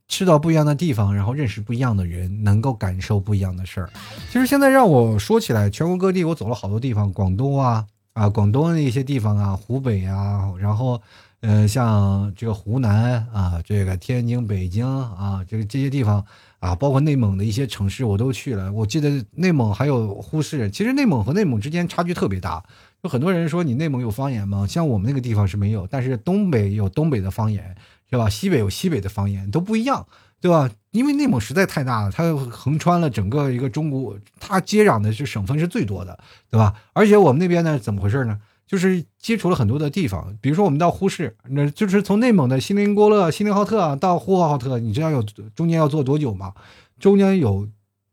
[0.08, 3.88] 吃到不一样的地方，然后认识不一样的人，能够感受不一样的事儿。
[4.30, 11.00] 其实现在让我说起来，全国各地我走了好多地方，广东啊啊，广东的一些地方啊，湖北啊，然后。
[11.40, 16.24] 呃，像这个湖南啊，这个天津、北京啊，这个这些地方
[16.58, 18.72] 啊，包括内蒙的一些城市，我都去了。
[18.72, 22.64] 我记得内蒙还有呼市，其实内蒙和内蒙之间差距特别大。
[23.02, 24.66] 有很多人说你内蒙有方言吗？
[24.66, 27.76] 像我们那个地方是没有，但是东北有东北的方言，
[28.10, 28.28] 是吧？
[28.28, 30.04] 西北有西北的方言，都不一样，
[30.40, 30.68] 对吧？
[30.90, 36.18] 因为内蒙实在太大了，它横穿了整个一个中国，它接壤的是省份是最多的，
[36.50, 36.74] 对吧？
[36.94, 38.40] 而且我们那边呢，怎么回事呢？
[38.66, 45.22] 就是接触了很多的地方，比如说我们到呼市，那就是从内蒙的锡林郭勒、锡林浩特到呼和浩特，你知道有
[45.54, 46.52] 中间要坐多久吗？
[46.98, 47.68] 中间有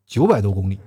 [0.06, 0.78] 九百多公里，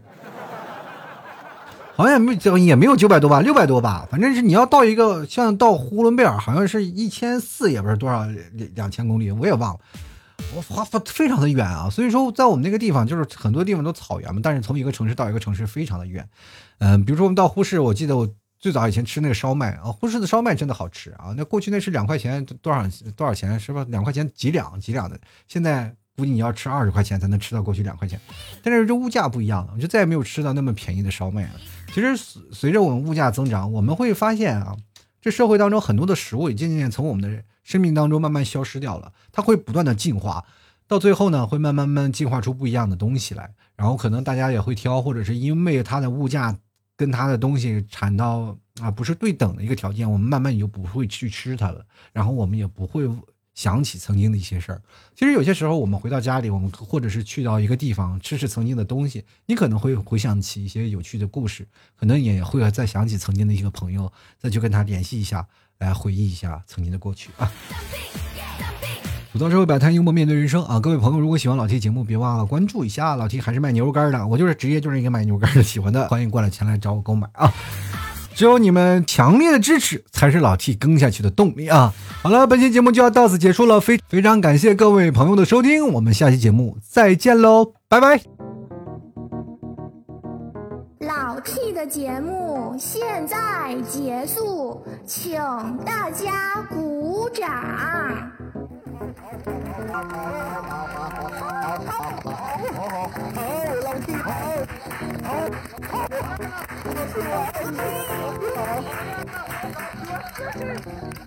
[1.97, 9.81] 好像也没也没有九百多吧，六百多吧，反正是你要到一个像到呼伦贝尔，好像是一千四，也不是多少两两千公里，我也忘了，
[10.55, 11.91] 我花非常的远啊。
[11.91, 16.29] 所以说，在我们那个地方，就是很多地方都草原嘛，但是从一个城市到一个城市非常的远。
[16.79, 18.29] 嗯，比如说我们到呼市，我记得我。
[18.59, 21.35] 最早以前吃那个烧麦啊，呼市的烧麦真的好吃啊。
[21.37, 22.83] 那过去那是两块钱多少
[23.15, 23.85] 多少钱是吧？
[23.91, 25.19] 两块钱几两几两的。
[25.47, 28.19] 现在估计你要吃二十块钱才能吃到过去两块钱。
[28.63, 31.51] 但是这物价不一样了，我就再也没有吃到那么便宜的烧麦了。
[31.93, 32.17] 其实
[32.51, 34.75] 随着我们物价增长，我们会发现啊，
[35.21, 39.13] 这社会当中很多的食物也渐渐从我们的生命当中慢慢消失掉了。
[39.31, 40.43] 它会不断的进化，
[40.89, 43.55] 到最后呢，会慢慢慢进化出不一样的东西来。
[43.77, 46.59] 然后可能大家也会挑，或者是因为它的物价。
[46.97, 53.09] 跟他的东西产到啊不是对等的一个条件，我们慢慢也就不会去吃它了，然后我们也不会
[53.55, 54.83] 想起曾经的一些事儿。
[55.15, 61.67] 其实有些时候，我们回到家里，我们或者是去到一个地方吃吃曾经的东西，你可能会回想起一些有趣的故事，
[61.97, 65.47] 可能也会再想起曾经的一个朋友，再去跟他联系一下，
[65.79, 67.51] 来回忆一下曾经的过去啊。
[69.37, 70.81] 吐槽社会摆摊，幽默面对人生啊！
[70.81, 73.15] 各位朋友，如果喜欢老 T 节目，别忘了关注一下。
[73.17, 77.53] 老 T 还是卖牛肉干的，我就是职业就是一个卖牛肉干的，喜欢的欢迎过来前来找我购买啊！
[78.35, 81.93] 只有你们强烈的支持，才是老 T 更下去的动力啊！
[82.23, 88.19] 好了，本期节目就要到此结束了，非非常感谢各位朋友的收听，我们下期节目再见喽，拜拜！
[91.01, 93.37] 老 T 的节目现在
[93.83, 95.39] 结束，请
[95.85, 98.33] 大家鼓掌。
[98.97, 99.37] 好，好，
[99.93, 100.09] 好，
[100.63, 102.33] 好，好，好，好，
[102.67, 103.13] 好，好，好，好，好，
[105.17, 106.23] 好，好，
[108.47, 108.81] 好，
[110.57, 111.26] 好，